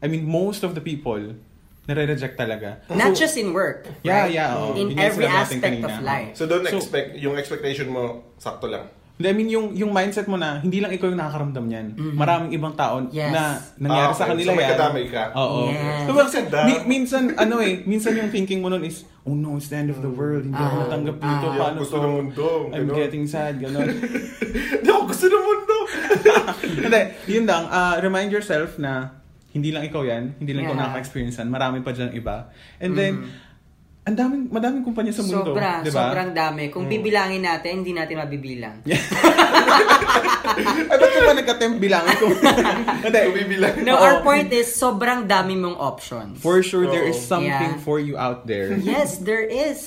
I 0.00 0.08
mean, 0.08 0.24
most 0.24 0.64
of 0.64 0.72
the 0.72 0.80
people, 0.80 1.36
nare-reject 1.84 2.38
talaga. 2.38 2.80
Not 2.88 3.12
So, 3.12 3.26
just 3.26 3.36
in 3.36 3.52
work. 3.52 3.86
Yeah, 4.02 4.24
right? 4.24 4.32
yeah, 4.32 4.56
oo. 4.56 4.74
In 4.78 4.96
every 4.98 5.26
aspect 5.26 5.82
of 5.82 6.00
life. 6.00 6.38
So 6.38 6.46
don't 6.46 6.64
So- 6.66 6.78
expect, 6.78 7.18
yung 7.18 7.36
expectation 7.36 7.90
mo, 7.90 8.22
sakto 8.38 8.70
lang. 8.70 8.88
Hindi, 9.12 9.28
I 9.28 9.34
mean, 9.34 9.50
yung, 9.50 9.66
yung 9.72 9.90
mindset 9.90 10.24
mo 10.24 10.34
na, 10.34 10.58
hindi 10.58 10.80
lang 10.80 10.90
ikaw 10.90 11.06
yung 11.06 11.16
nakakaramdam 11.16 11.64
yan. 11.64 11.86
Maraming 12.12 12.50
ibang 12.50 12.72
tao 12.72 12.98
Mm-hmm. 12.98 13.12
Yes. 13.12 13.30
na 13.30 13.42
nangyari 13.78 14.02
Ah, 14.04 14.10
sa 14.10 14.18
okay. 14.18 14.30
kanila 14.32 14.48
So 14.48 14.54
may 14.54 14.64
yan. 14.64 14.72
kadamay 14.72 15.04
ka? 15.06 15.22
Oo. 15.32 15.58
Yes. 15.68 16.00
So, 16.02 16.10
well, 16.10 16.28
mi- 16.64 16.84
minsan, 16.88 17.22
ano 17.36 17.54
eh, 17.58 17.84
minsan 17.84 18.12
yung 18.12 18.28
thinking 18.28 18.58
mo 18.58 18.68
nun 18.68 18.82
is, 18.82 19.04
oh 19.22 19.32
no, 19.32 19.54
it's 19.54 19.68
the 19.68 19.76
end 19.76 19.88
of 19.88 20.00
the 20.00 20.08
world. 20.08 20.42
Hindi 20.42 20.56
ako 20.56 20.74
Ah, 20.74 20.82
natanggap 20.82 21.16
dito. 21.18 21.46
ah. 21.46 21.56
Paano 21.56 21.78
Gusto 21.78 21.94
to? 21.94 22.02
ng 22.02 22.12
mundo, 22.14 22.46
I'm 22.66 22.82
ganun. 22.82 22.96
getting 22.96 23.24
sad, 23.26 23.54
gano'n. 23.56 23.88
Hindi 24.80 24.88
ako 24.88 25.02
gusto 25.06 25.26
ng 25.26 25.44
mundo! 25.44 25.76
Hindi, 26.82 27.00
yun 27.28 27.44
lang. 27.44 27.64
ah, 27.68 27.94
remind 27.98 28.28
yourself 28.28 28.76
na 28.76 29.12
hindi 29.52 29.68
lang 29.68 29.84
ikaw 29.84 30.00
yan. 30.02 30.34
Hindi 30.34 30.50
lang 30.50 30.64
ikaw 30.64 30.72
Yeah. 30.72 30.82
nakaka-experience 30.88 31.36
yan. 31.36 31.46
Marami 31.46 31.78
pa 31.80 31.92
dyan 31.92 32.10
iba. 32.10 32.48
And 32.78 32.96
then, 32.96 33.28
ang 34.02 34.18
daming, 34.18 34.50
madaming 34.50 34.82
kumpanya 34.82 35.14
sa 35.14 35.22
mundo. 35.22 35.54
Sobra, 35.54 35.78
di 35.78 35.94
ba? 35.94 36.10
sobrang 36.10 36.34
dami. 36.34 36.74
Kung 36.74 36.90
bibilangin 36.90 37.46
natin, 37.46 37.86
hindi 37.86 37.94
natin 37.94 38.18
mabibilang. 38.18 38.82
Ay, 38.82 38.98
ba't 40.98 41.06
ka 41.06 41.20
ba 41.22 41.32
nagka-temp 41.38 41.78
bilangin 41.78 42.10
ko? 42.18 42.26
Hindi. 43.06 43.20
Bibilang. 43.30 43.78
No, 43.86 43.94
Oo. 43.94 44.02
our 44.02 44.18
point 44.26 44.50
is, 44.50 44.74
sobrang 44.74 45.30
dami 45.30 45.54
mong 45.54 45.78
options. 45.78 46.34
For 46.42 46.66
sure, 46.66 46.90
there 46.90 47.06
is 47.06 47.14
something 47.14 47.78
Yeah. 47.78 47.86
for 47.86 48.02
you 48.02 48.18
out 48.18 48.42
there. 48.50 48.74
Yes, 48.82 49.22
there 49.22 49.46
is. 49.46 49.78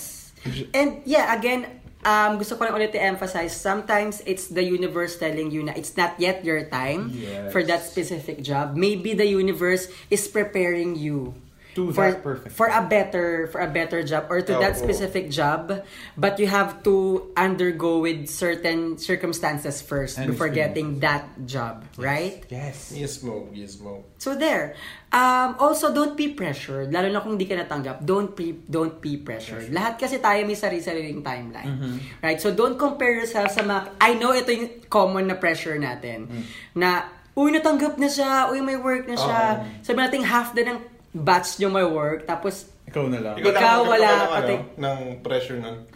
And 0.72 1.04
yeah, 1.04 1.36
again, 1.36 1.68
um, 2.08 2.40
gusto 2.40 2.56
ko 2.56 2.64
lang 2.64 2.80
ulit 2.80 2.96
i-emphasize, 2.96 3.52
sometimes 3.52 4.24
it's 4.24 4.48
the 4.48 4.64
universe 4.64 5.20
telling 5.20 5.52
you 5.52 5.60
na 5.60 5.76
it's 5.76 5.92
not 6.00 6.16
yet 6.24 6.40
your 6.48 6.64
time 6.72 7.12
Yes. 7.12 7.52
for 7.52 7.68
that 7.68 7.84
specific 7.84 8.40
job. 8.40 8.80
Maybe 8.80 9.12
the 9.12 9.28
universe 9.28 9.92
is 10.08 10.24
preparing 10.32 10.96
you 10.96 11.36
To 11.76 11.92
for, 11.92 12.08
that 12.08 12.24
perfect 12.24 12.56
for 12.56 12.72
a 12.72 12.80
better 12.88 13.52
for 13.52 13.60
a 13.60 13.68
better 13.68 14.00
job 14.00 14.32
or 14.32 14.40
to 14.40 14.56
Oo. 14.56 14.64
that 14.64 14.80
specific 14.80 15.28
job 15.28 15.84
but 16.16 16.40
you 16.40 16.48
have 16.48 16.80
to 16.88 17.28
undergo 17.36 18.00
with 18.00 18.32
certain 18.32 18.96
circumstances 18.96 19.84
first 19.84 20.16
And 20.16 20.32
before 20.32 20.48
getting 20.48 21.04
that 21.04 21.28
job 21.44 21.84
right 22.00 22.46
Yes. 22.48 22.96
Yes 22.96 23.20
mo, 23.20 23.50
yes 23.52 23.80
mo. 23.84 24.08
So 24.18 24.36
there. 24.36 24.80
Um, 25.12 25.56
also, 25.60 25.94
don't 25.94 26.16
be 26.16 26.32
pressured. 26.32 26.92
Lalo 26.92 27.08
na 27.12 27.20
kung 27.24 27.38
di 27.40 27.48
ka 27.48 27.56
natanggap, 27.56 28.04
don't 28.04 28.36
be, 28.36 28.56
don't 28.68 29.00
be 29.00 29.16
pressured. 29.16 29.72
Lahat 29.72 29.96
kasi 29.96 30.20
tayo 30.20 30.44
may 30.44 30.56
sarili-sariling 30.56 31.24
timeline. 31.24 31.72
Mm-hmm. 31.72 31.96
Right? 32.20 32.40
So, 32.40 32.52
don't 32.52 32.76
compare 32.76 33.16
yourself 33.16 33.52
sa 33.56 33.64
mga... 33.64 33.96
I 34.00 34.16
know 34.20 34.36
ito 34.36 34.52
yung 34.52 34.88
common 34.92 35.32
na 35.32 35.38
pressure 35.40 35.80
natin. 35.80 36.28
Mm. 36.28 36.44
Na, 36.76 37.08
uy, 37.32 37.56
natanggap 37.56 37.96
na 37.96 38.12
siya. 38.12 38.52
Uy, 38.52 38.60
may 38.60 38.76
work 38.76 39.08
na 39.08 39.16
siya. 39.16 39.42
Oo. 39.64 39.84
Sabi 39.84 39.98
natin, 40.04 40.22
half 40.28 40.52
na 40.52 40.76
ng 40.76 40.80
batch 41.16 41.58
nyo 41.58 41.72
may 41.72 41.88
work. 41.88 42.28
Tapos, 42.28 42.68
Ikaw 42.86 43.08
na 43.08 43.20
lang. 43.24 43.36
Ikaw 43.40 43.80
wala, 43.82 44.04
ka 44.04 44.12
ng, 44.12 44.20
ano, 44.20 44.36
pati- 44.36 44.66
ng 44.76 45.00
pressure 45.24 45.58
nun. 45.58 45.88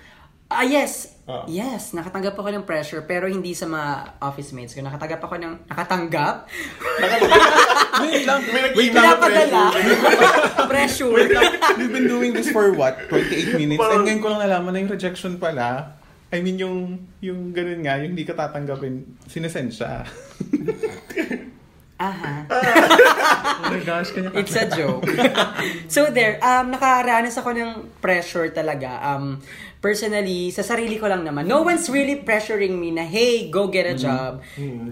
ah, 0.48 0.64
yes. 0.64 1.20
Oo. 1.30 1.46
Yes, 1.46 1.94
nakatanggap 1.94 2.34
ako 2.34 2.50
ng 2.50 2.66
pressure 2.66 3.06
pero 3.06 3.30
hindi 3.30 3.54
sa 3.54 3.70
mga 3.70 4.18
office 4.18 4.50
mates 4.50 4.74
ko. 4.74 4.82
Nakatanggap 4.82 5.22
ako 5.22 5.38
ng... 5.38 5.54
Nakatanggap? 5.70 6.50
Wait 8.02 8.26
lang. 8.26 8.42
May 8.50 8.62
nag-email 8.66 8.90
na 8.90 9.14
Pinapadala. 9.14 9.62
pressure. 10.66 11.14
pressure. 11.14 11.14
We've 11.78 11.94
been 11.94 12.10
doing 12.10 12.34
this 12.34 12.50
for 12.50 12.74
what? 12.74 12.98
28 13.14 13.62
minutes? 13.62 13.78
Parang- 13.78 14.02
And 14.02 14.10
ngayon 14.10 14.20
ko 14.20 14.28
lang 14.34 14.42
nalaman 14.42 14.72
na 14.74 14.80
yung 14.82 14.90
rejection 14.90 15.38
pala. 15.38 16.02
I 16.34 16.42
mean, 16.42 16.58
yung, 16.58 16.78
yung 17.22 17.54
ganun 17.54 17.86
nga, 17.86 18.02
yung 18.02 18.18
hindi 18.18 18.26
ka 18.26 18.34
tatanggapin, 18.34 19.22
sinesend 19.26 19.70
siya. 19.70 20.02
Aha. 22.00 22.48
oh 23.60 23.76
my 23.76 23.84
gosh, 23.84 24.16
kanya 24.16 24.32
It's 24.32 24.56
a 24.56 24.72
joke. 24.72 25.04
so 25.94 26.08
there, 26.08 26.40
um, 26.40 26.72
nakaranas 26.72 27.36
ako 27.36 27.52
ng 27.52 27.72
pressure 28.00 28.48
talaga. 28.56 29.04
Um, 29.04 29.44
personally, 29.84 30.48
sa 30.56 30.64
sarili 30.64 30.96
ko 30.96 31.12
lang 31.12 31.28
naman. 31.28 31.44
No 31.44 31.68
one's 31.68 31.92
really 31.92 32.24
pressuring 32.24 32.80
me 32.80 32.96
na, 32.96 33.04
hey, 33.04 33.52
go 33.52 33.68
get 33.68 33.84
a 33.84 34.00
job. 34.00 34.40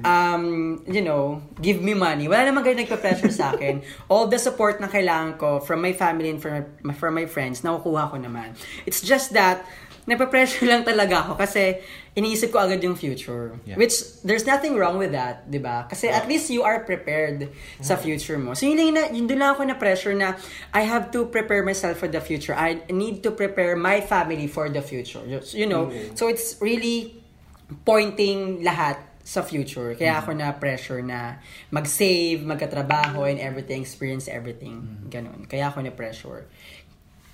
Um, 0.03 0.83
you 0.83 0.99
know, 0.99 1.39
give 1.63 1.79
me 1.79 1.95
money. 1.95 2.27
Wala 2.27 2.51
naman 2.51 2.67
ganun 2.67 2.83
nagpa-pressure 2.83 3.31
sa 3.31 3.55
akin. 3.55 3.87
All 4.11 4.27
the 4.27 4.35
support 4.35 4.83
na 4.83 4.91
kailangan 4.91 5.39
ko 5.39 5.63
from 5.63 5.79
my 5.79 5.95
family 5.95 6.27
and 6.27 6.43
from 6.43 6.67
my, 6.83 6.91
from 6.91 7.15
my 7.15 7.23
friends, 7.23 7.63
nakukuha 7.63 8.11
ko 8.11 8.19
naman. 8.19 8.51
It's 8.83 8.99
just 8.99 9.31
that, 9.31 9.63
napapressure 10.07 10.63
lang 10.63 10.87
talaga 10.87 11.19
ako 11.27 11.35
kasi 11.35 11.83
iniisip 12.17 12.49
ko 12.49 12.65
agad 12.65 12.81
yung 12.81 12.97
future. 12.97 13.53
Yeah. 13.61 13.77
Which, 13.77 13.93
there's 14.25 14.49
nothing 14.49 14.73
wrong 14.73 14.97
with 14.97 15.13
that, 15.13 15.45
di 15.53 15.61
ba? 15.61 15.85
Kasi 15.85 16.09
at 16.09 16.25
least 16.25 16.49
you 16.49 16.65
are 16.65 16.81
prepared 16.81 17.53
sa 17.77 17.93
future 17.93 18.41
mo. 18.41 18.57
So 18.57 18.65
yun 18.65 18.81
lang, 18.81 18.97
na, 18.97 19.03
yun 19.13 19.29
doon 19.29 19.45
lang 19.45 19.53
ako 19.53 19.69
na 19.69 19.77
pressure 19.77 20.17
na 20.17 20.33
I 20.73 20.81
have 20.81 21.13
to 21.13 21.29
prepare 21.29 21.61
myself 21.61 22.01
for 22.01 22.09
the 22.09 22.17
future. 22.17 22.57
I 22.57 22.81
need 22.89 23.21
to 23.21 23.29
prepare 23.29 23.77
my 23.77 24.01
family 24.01 24.49
for 24.49 24.65
the 24.65 24.81
future. 24.81 25.21
You 25.53 25.69
know? 25.69 25.93
So 26.17 26.25
it's 26.25 26.57
really 26.57 27.21
pointing 27.85 28.65
lahat 28.65 28.97
sa 29.21 29.45
future. 29.45 29.93
Kaya 29.93 30.17
ako 30.17 30.33
na 30.33 30.55
pressure 30.57 31.05
na 31.05 31.37
mag-save, 31.69 32.41
magkatrabaho, 32.41 33.29
and 33.29 33.37
everything, 33.37 33.85
experience 33.85 34.25
everything. 34.25 35.05
Ganun. 35.13 35.45
Kaya 35.45 35.69
ako 35.69 35.85
na 35.85 35.93
pressure. 35.93 36.49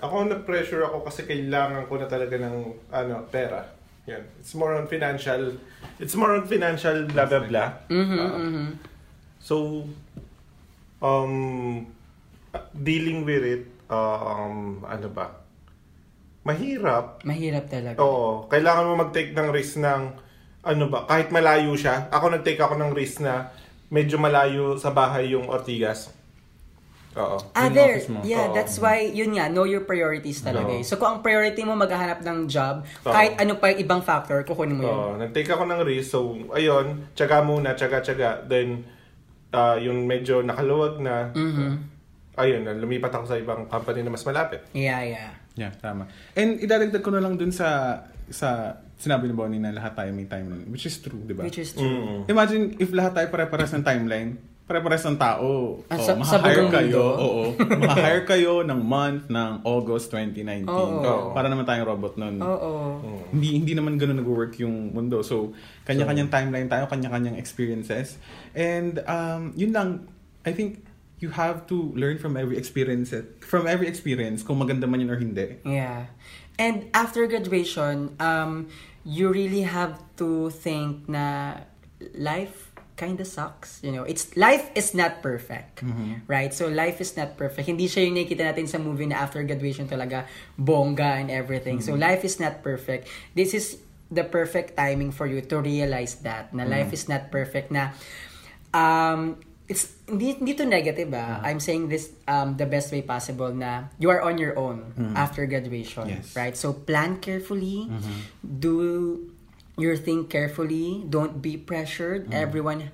Ako 0.03 0.27
na-pressure 0.27 0.83
ako 0.83 1.07
kasi 1.07 1.23
kailangan 1.23 1.87
ko 1.87 1.95
na 1.95 2.11
talaga 2.11 2.35
ng 2.35 2.75
ano, 2.91 3.23
pera. 3.31 3.63
Yan. 4.03 4.23
It's 4.39 4.51
more 4.53 4.75
on 4.75 4.85
financial, 4.87 5.55
it's 5.95 6.15
more 6.15 6.35
on 6.35 6.43
financial 6.43 7.07
blah 7.07 7.23
blah 7.23 7.43
blah. 7.47 7.69
Mhm, 7.87 8.19
Ah. 8.19 8.35
mhm. 8.35 8.67
So, 9.39 9.87
um, 10.99 11.87
dealing 12.75 13.23
with 13.23 13.43
it, 13.43 13.63
um, 13.87 14.83
ano 14.83 15.07
ba? 15.11 15.31
Mahirap. 16.43 17.23
Mahirap 17.23 17.71
talaga. 17.71 17.97
Oo. 18.03 18.47
Kailangan 18.51 18.83
mo 18.87 18.93
mag-take 18.99 19.31
ng 19.31 19.47
risk 19.51 19.79
ng, 19.79 20.11
ano 20.63 20.83
ba, 20.91 21.07
kahit 21.07 21.31
malayo 21.31 21.71
siya. 21.75 22.11
Ako 22.11 22.31
nag-take 22.31 22.59
ako 22.59 22.75
ng 22.75 22.91
risk 22.91 23.23
na 23.23 23.51
medyo 23.87 24.19
malayo 24.19 24.75
sa 24.75 24.91
bahay 24.91 25.31
yung 25.31 25.47
Ortigas. 25.47 26.11
Oo. 27.13 27.37
Ah, 27.53 27.69
office 27.69 28.09
mo. 28.09 28.19
Yeah, 28.21 28.49
Oo. 28.49 28.55
that's 28.57 28.81
why, 28.81 29.05
yun 29.05 29.37
nga, 29.37 29.45
know 29.47 29.63
your 29.63 29.85
priorities 29.85 30.41
talaga. 30.41 30.69
Oo. 30.69 30.79
eh. 30.79 30.83
So, 30.83 30.97
kung 30.97 31.17
ang 31.17 31.21
priority 31.21 31.61
mo 31.61 31.77
maghahanap 31.77 32.25
ng 32.25 32.49
job, 32.49 32.81
Oo. 33.05 33.13
kahit 33.13 33.37
ano 33.37 33.57
pa 33.57 33.69
yung 33.69 33.79
ibang 33.81 34.01
factor, 34.01 34.41
kukunin 34.41 34.77
mo 34.77 34.83
yun. 34.83 34.91
Oo, 34.91 35.09
nag-take 35.17 35.49
ako 35.49 35.63
ng 35.63 35.79
risk. 35.85 36.09
So, 36.09 36.19
ayun, 36.51 37.09
tsaga 37.13 37.45
muna, 37.45 37.77
tsaga, 37.77 38.01
tsaga. 38.01 38.41
Then, 38.43 38.85
ah, 39.51 39.77
yung 39.77 40.09
medyo 40.09 40.41
nakaluwag 40.41 40.97
na, 40.99 41.29
Mhm. 41.31 41.69
ayun, 42.33 42.65
lumipat 42.81 43.13
ako 43.13 43.25
sa 43.29 43.37
ibang 43.37 43.69
company 43.69 44.01
na 44.01 44.09
mas 44.09 44.25
malapit. 44.25 44.65
Yeah, 44.73 45.05
yeah. 45.05 45.29
Yeah, 45.53 45.69
tama. 45.77 46.09
And 46.33 46.57
idadagdag 46.57 47.05
ko 47.05 47.13
na 47.13 47.21
lang 47.21 47.37
dun 47.37 47.53
sa 47.53 48.01
sa 48.25 48.73
sinabi 48.97 49.29
ni 49.29 49.35
Bonnie 49.37 49.61
na 49.61 49.69
lahat 49.69 49.93
tayo 49.93 50.09
may 50.09 50.25
timeline, 50.25 50.65
which 50.65 50.89
is 50.89 50.97
true, 50.97 51.21
di 51.21 51.37
ba? 51.37 51.45
Which 51.45 51.61
is 51.61 51.77
true. 51.77 51.85
Mm. 51.85 52.21
Imagine 52.25 52.63
if 52.81 52.89
lahat 52.89 53.13
tayo 53.13 53.27
pare-pares 53.29 53.69
ng 53.69 53.85
timeline, 53.85 54.39
pare-pares 54.63 55.03
ng 55.03 55.19
tao. 55.19 55.83
Ah, 55.91 55.99
Oh, 55.99 56.23
sa- 56.23 56.39
buong 56.39 56.71
kayo. 56.71 56.95
mundo? 56.95 57.03
Oo. 57.19 57.43
Maha-hire 57.83 58.23
kayo 58.23 58.63
ng 58.63 58.79
month 58.79 59.27
ng 59.27 59.61
August 59.67 60.07
2019. 60.09 60.71
Oo. 60.71 61.35
Para 61.35 61.51
naman 61.51 61.67
tayong 61.67 61.83
robot 61.83 62.15
nun. 62.15 62.39
Oo. 62.39 63.03
Hindi 63.29 63.59
hindi 63.59 63.73
naman 63.75 63.99
ganoon 63.99 64.23
nag-work 64.23 64.55
yung 64.63 64.95
mundo. 64.95 65.19
So, 65.19 65.51
kanya-kanyang 65.83 66.31
timeline 66.31 66.71
tayo, 66.71 66.87
kanya-kanyang 66.87 67.35
experiences. 67.35 68.15
And 68.55 69.03
um, 69.03 69.51
yun 69.53 69.75
lang, 69.75 70.07
I 70.47 70.55
think 70.55 70.83
you 71.19 71.31
have 71.31 71.67
to 71.67 71.91
learn 71.95 72.19
from 72.19 72.35
every 72.35 72.59
experience 72.59 73.15
from 73.39 73.63
every 73.63 73.87
experience 73.87 74.43
kung 74.43 74.59
maganda 74.59 74.87
man 74.87 74.99
yun 74.99 75.11
or 75.11 75.19
hindi. 75.19 75.59
Yeah. 75.63 76.11
And 76.59 76.91
after 76.91 77.23
graduation, 77.27 78.15
um, 78.19 78.67
you 79.03 79.27
really 79.27 79.63
have 79.63 79.99
to 80.19 80.51
think 80.51 81.07
na 81.07 81.59
life 82.15 82.72
kind 82.95 83.19
of 83.19 83.25
sucks, 83.25 83.81
you 83.81 83.91
know. 83.91 84.03
It's 84.03 84.37
life 84.37 84.69
is 84.75 84.93
not 84.93 85.21
perfect. 85.21 85.81
Right? 86.27 86.53
So 86.53 86.67
life 86.69 87.01
is 87.01 87.17
not 87.17 87.37
perfect. 87.37 87.65
Hindi 87.67 87.89
siya 87.89 88.05
yung 88.05 88.15
nakikita 88.15 88.53
natin 88.53 88.69
sa 88.69 88.77
movie 88.77 89.09
na 89.09 89.21
after 89.25 89.41
graduation 89.43 89.89
talaga 89.89 90.25
bongga 90.55 91.19
and 91.21 91.29
everything. 91.33 91.81
So 91.81 91.93
life 91.97 92.21
is 92.23 92.37
not 92.39 92.61
perfect. 92.61 93.09
This 93.33 93.53
is 93.53 93.81
the 94.13 94.21
perfect 94.23 94.77
timing 94.77 95.09
for 95.09 95.25
you 95.25 95.41
to 95.41 95.57
realize 95.57 96.21
that 96.21 96.53
na 96.53 96.69
life 96.69 96.93
is 96.93 97.09
not 97.09 97.33
perfect 97.33 97.73
na 97.73 97.97
um 98.73 99.41
it's 99.65 99.89
hindi, 100.05 100.37
hindi 100.37 100.53
to 100.53 100.65
negative 100.69 101.09
ah. 101.17 101.39
I'm 101.41 101.57
saying 101.57 101.89
this 101.89 102.11
um 102.27 102.57
the 102.59 102.67
best 102.69 102.91
way 102.91 103.01
possible 103.01 103.49
na 103.49 103.89
you 103.97 104.13
are 104.13 104.21
on 104.21 104.37
your 104.37 104.53
own 104.59 104.93
after 105.17 105.45
graduation, 105.49 106.09
Yes. 106.09 106.35
right? 106.35 106.53
So 106.53 106.73
plan 106.73 107.17
carefully, 107.17 107.89
do 108.43 109.32
your 109.77 109.95
thing 109.97 110.27
carefully, 110.27 111.03
don't 111.09 111.41
be 111.41 111.57
pressured. 111.57 112.33
Everyone 112.33 112.91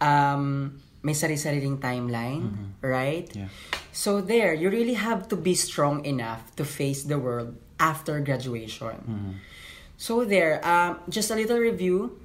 um 0.00 0.80
may 1.02 1.14
sari-sariling 1.14 1.78
timeline, 1.78 2.74
right? 2.82 3.30
Yeah. 3.34 3.46
So 3.92 4.20
there, 4.20 4.52
you 4.52 4.68
really 4.70 4.94
have 4.98 5.28
to 5.30 5.36
be 5.36 5.54
strong 5.54 6.04
enough 6.04 6.42
to 6.56 6.64
face 6.64 7.04
the 7.06 7.14
world 7.18 7.54
after 7.78 8.18
graduation. 8.20 9.38
So 9.96 10.24
there, 10.26 10.58
um, 10.66 10.98
just 11.08 11.30
a 11.30 11.34
little 11.38 11.58
review. 11.58 12.18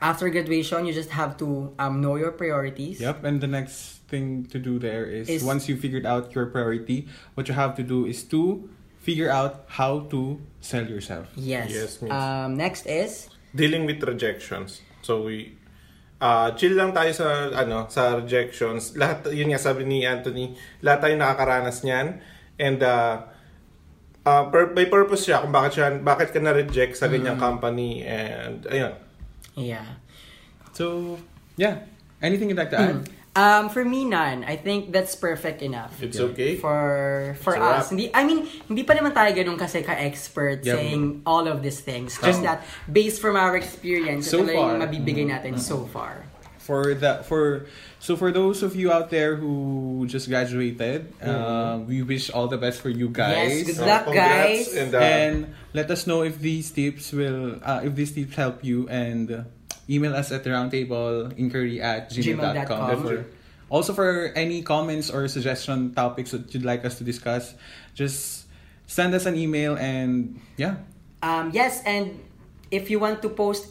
After 0.00 0.30
graduation, 0.30 0.86
you 0.86 0.92
just 0.94 1.10
have 1.10 1.36
to 1.38 1.74
um, 1.78 2.00
know 2.00 2.16
your 2.16 2.30
priorities. 2.32 3.00
Yep, 3.00 3.22
and 3.24 3.40
the 3.40 3.46
next 3.46 4.02
thing 4.10 4.46
to 4.50 4.58
do 4.58 4.78
there 4.78 5.04
is, 5.04 5.28
Is- 5.28 5.44
once 5.44 5.68
you 5.68 5.76
figured 5.76 6.06
out 6.06 6.34
your 6.34 6.46
priority, 6.46 7.06
what 7.34 7.46
you 7.48 7.54
have 7.54 7.74
to 7.76 7.82
do 7.82 8.06
is 8.06 8.22
to 8.34 8.68
figure 9.02 9.28
out 9.28 9.66
how 9.66 10.06
to 10.08 10.38
sell 10.62 10.86
yourself. 10.86 11.26
Yes. 11.34 11.68
Yes, 11.74 11.90
miss. 11.98 12.14
um, 12.14 12.54
next 12.54 12.86
is 12.86 13.26
dealing 13.50 13.84
with 13.84 13.98
rejections. 14.06 14.80
So 15.02 15.26
we 15.26 15.58
uh, 16.22 16.54
chill 16.54 16.78
lang 16.78 16.94
tayo 16.94 17.10
sa 17.10 17.50
ano 17.50 17.90
sa 17.90 18.22
rejections. 18.22 18.94
Lahat 18.94 19.26
yun 19.34 19.50
nga 19.50 19.58
sabi 19.58 19.82
ni 19.82 20.06
Anthony, 20.06 20.54
lahat 20.80 21.10
tayo 21.10 21.14
nakakaranas 21.18 21.82
niyan 21.82 22.22
and 22.62 22.78
uh, 22.80 23.26
uh, 24.22 24.46
pur- 24.48 24.70
may 24.70 24.86
purpose 24.86 25.26
siya 25.26 25.42
kung 25.42 25.50
bakit 25.50 25.82
siya 25.82 25.98
bakit 25.98 26.30
ka 26.30 26.38
na-reject 26.38 26.94
sa 26.94 27.10
ganyang 27.10 27.36
company 27.42 28.06
and 28.06 28.64
ayun. 28.70 28.94
yeah. 29.58 29.98
So, 30.72 31.18
yeah. 31.60 31.84
Anything 32.22 32.48
you'd 32.48 32.56
like 32.56 32.72
to 32.72 32.80
add? 32.80 33.04
Um, 33.32 33.72
for 33.72 33.80
me, 33.84 34.04
none. 34.04 34.44
I 34.44 34.56
think 34.60 34.92
that's 34.92 35.16
perfect 35.16 35.62
enough. 35.64 35.96
It's 36.04 36.20
okay. 36.20 36.56
For 36.60 37.32
for 37.40 37.56
It's 37.56 37.64
us. 37.64 37.84
Hindi 37.88 38.12
I 38.12 38.28
mean, 38.28 38.44
hindi 38.68 38.84
pa 38.84 38.92
naman 38.92 39.16
tayo 39.16 39.32
ganun 39.32 39.56
kasi 39.56 39.80
ka-expert 39.80 40.60
Yeah. 40.68 40.76
saying 40.76 41.24
all 41.24 41.48
of 41.48 41.64
these 41.64 41.80
things. 41.80 42.20
Just 42.20 42.44
that 42.44 42.60
based 42.84 43.24
from 43.24 43.40
our 43.40 43.56
experience, 43.56 44.28
So 44.28 44.44
ito 44.44 44.52
lang 44.52 44.52
yung 44.52 44.60
far. 44.60 44.72
Mm-hmm. 44.76 44.84
mabibigay 44.84 45.26
natin 45.32 45.56
so 45.56 45.88
far. 45.88 46.28
For 46.62 46.94
that, 47.02 47.26
for 47.26 47.66
so 47.98 48.14
for 48.14 48.30
those 48.30 48.62
of 48.62 48.76
you 48.78 48.92
out 48.94 49.10
there 49.10 49.34
who 49.34 50.04
just 50.06 50.28
graduated, 50.30 51.10
uh, 51.18 51.82
we 51.82 52.06
wish 52.06 52.30
all 52.30 52.46
the 52.46 52.60
best 52.60 52.78
for 52.78 52.92
you 52.92 53.10
guys. 53.10 53.64
Yes, 53.64 53.66
good 53.66 53.80
So, 53.82 53.86
luck, 53.88 54.04
congrats 54.06 54.70
guys. 54.70 54.76
And, 54.76 54.90
uh, 54.94 54.98
and 55.02 55.36
let 55.74 55.90
us 55.90 56.06
know 56.06 56.22
if 56.22 56.38
these 56.38 56.70
tips 56.70 57.10
will 57.10 57.58
uh, 57.64 57.80
if 57.82 57.96
these 57.98 58.12
tips 58.14 58.36
help 58.38 58.62
you 58.62 58.86
and 58.86 59.26
uh, 59.26 59.42
email 59.92 60.14
us 60.16 60.32
at 60.32 60.42
the 60.44 60.50
roundtable 60.50 61.28
inquiry 61.36 61.80
at 61.80 62.08
gmail.com 62.10 62.56
Gmail.com. 62.64 63.02
for, 63.04 63.26
also 63.68 63.92
for 63.92 64.32
any 64.34 64.62
comments 64.62 65.10
or 65.10 65.28
suggestion 65.28 65.92
topics 65.92 66.32
that 66.32 66.48
you'd 66.54 66.64
like 66.64 66.84
us 66.84 66.96
to 66.98 67.04
discuss 67.04 67.54
just 67.94 68.48
send 68.88 69.12
us 69.14 69.26
an 69.26 69.36
email 69.36 69.76
and 69.76 70.40
yeah 70.56 70.76
Um, 71.22 71.54
yes, 71.54 71.78
and 71.86 72.18
if 72.74 72.90
you 72.90 72.98
want 72.98 73.22
to 73.22 73.30
post 73.30 73.68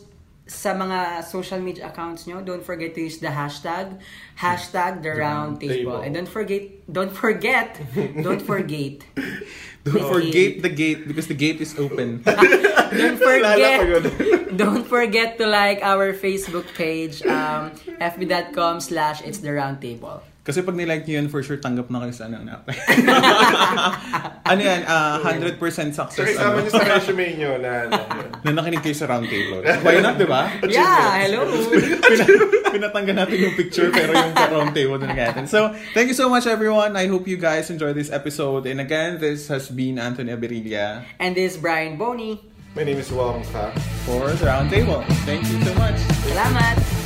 sa 0.51 0.75
mga 0.75 1.23
social 1.23 1.63
media 1.63 1.87
accounts 1.87 2.27
nyo, 2.27 2.43
don't 2.43 2.63
forget 2.63 2.91
to 2.91 2.99
use 2.99 3.23
the 3.23 3.31
hashtag, 3.31 3.95
hashtag 4.35 4.99
the 4.99 5.15
round 5.15 5.63
table. 5.63 6.03
And 6.03 6.11
don't 6.11 6.27
forget, 6.27 6.67
don't 6.91 7.15
forget, 7.15 7.79
don't 7.95 8.43
forget, 8.43 8.99
don't 9.87 10.03
forget 10.03 10.59
the 10.59 10.67
gate 10.67 11.07
because 11.07 11.31
the 11.31 11.39
gate 11.39 11.63
is 11.63 11.79
open. 11.79 12.21
Don't 12.91 13.15
forget, 13.15 13.79
don't 14.59 14.83
forget 14.83 15.39
to 15.39 15.47
like 15.47 15.79
our 15.79 16.11
Facebook 16.11 16.67
page, 16.75 17.23
um, 17.23 17.71
fb.com 18.03 18.83
slash 18.83 19.23
it's 19.23 19.39
the 19.39 19.47
round 19.55 19.79
table. 19.79 20.19
Kasi 20.41 20.65
pag 20.65 20.73
nilike 20.73 21.05
nyo 21.05 21.21
yun 21.21 21.27
for 21.29 21.45
sure 21.45 21.57
tanggap 21.57 21.85
na 21.87 22.01
kayo 22.01 22.13
sa 22.13 22.25
ano 22.25 22.41
na 22.41 22.65
ano 24.51 24.57
yan 24.57 24.81
ah, 24.89 25.21
100% 25.21 25.61
So 25.93 26.09
success 26.09 26.33
kasama 26.33 26.57
ano, 26.57 26.65
niyo 26.65 26.71
sa 26.73 26.83
resume 26.83 27.25
niyo 27.37 27.51
na 27.61 27.71
ano, 27.85 27.93
yun. 28.17 28.29
na 28.41 28.49
nakinig 28.57 28.81
kayo 28.81 28.97
sa 28.97 29.05
round 29.05 29.29
table 29.29 29.61
why 29.85 30.01
not 30.01 30.17
diba 30.17 30.49
Yeah, 30.65 31.21
hello. 31.21 31.45
Pina- 32.11 32.29
pinatanggal 32.71 33.15
natin 33.21 33.37
yung 33.37 33.55
picture 33.55 33.93
pero 33.93 34.15
yung 34.15 34.33
sa 34.33 34.47
round 34.49 34.71
table 34.73 34.97
na 34.97 35.11
natin. 35.11 35.43
So, 35.45 35.75
thank 35.91 36.07
you 36.07 36.15
so 36.15 36.31
much 36.31 36.47
everyone. 36.47 36.95
I 36.95 37.05
hope 37.05 37.27
you 37.27 37.35
guys 37.35 37.67
enjoyed 37.67 37.99
this 37.99 38.07
episode. 38.07 38.63
And 38.65 38.79
again, 38.79 39.19
this 39.19 39.51
has 39.51 39.67
been 39.67 39.99
Anthony 39.99 40.31
Aberilia 40.31 41.03
And 41.19 41.35
this 41.35 41.53
is 41.53 41.57
Brian 41.59 41.99
Boney. 41.99 42.39
My 42.71 42.87
name 42.87 42.97
is 42.97 43.11
Wong 43.11 43.43
Ka. 43.51 43.75
for 44.07 44.31
the 44.31 44.45
round 44.47 44.71
table. 44.71 45.03
Thank 45.27 45.43
you 45.51 45.59
so 45.61 45.75
much. 45.75 45.99
Salamat! 46.31 47.00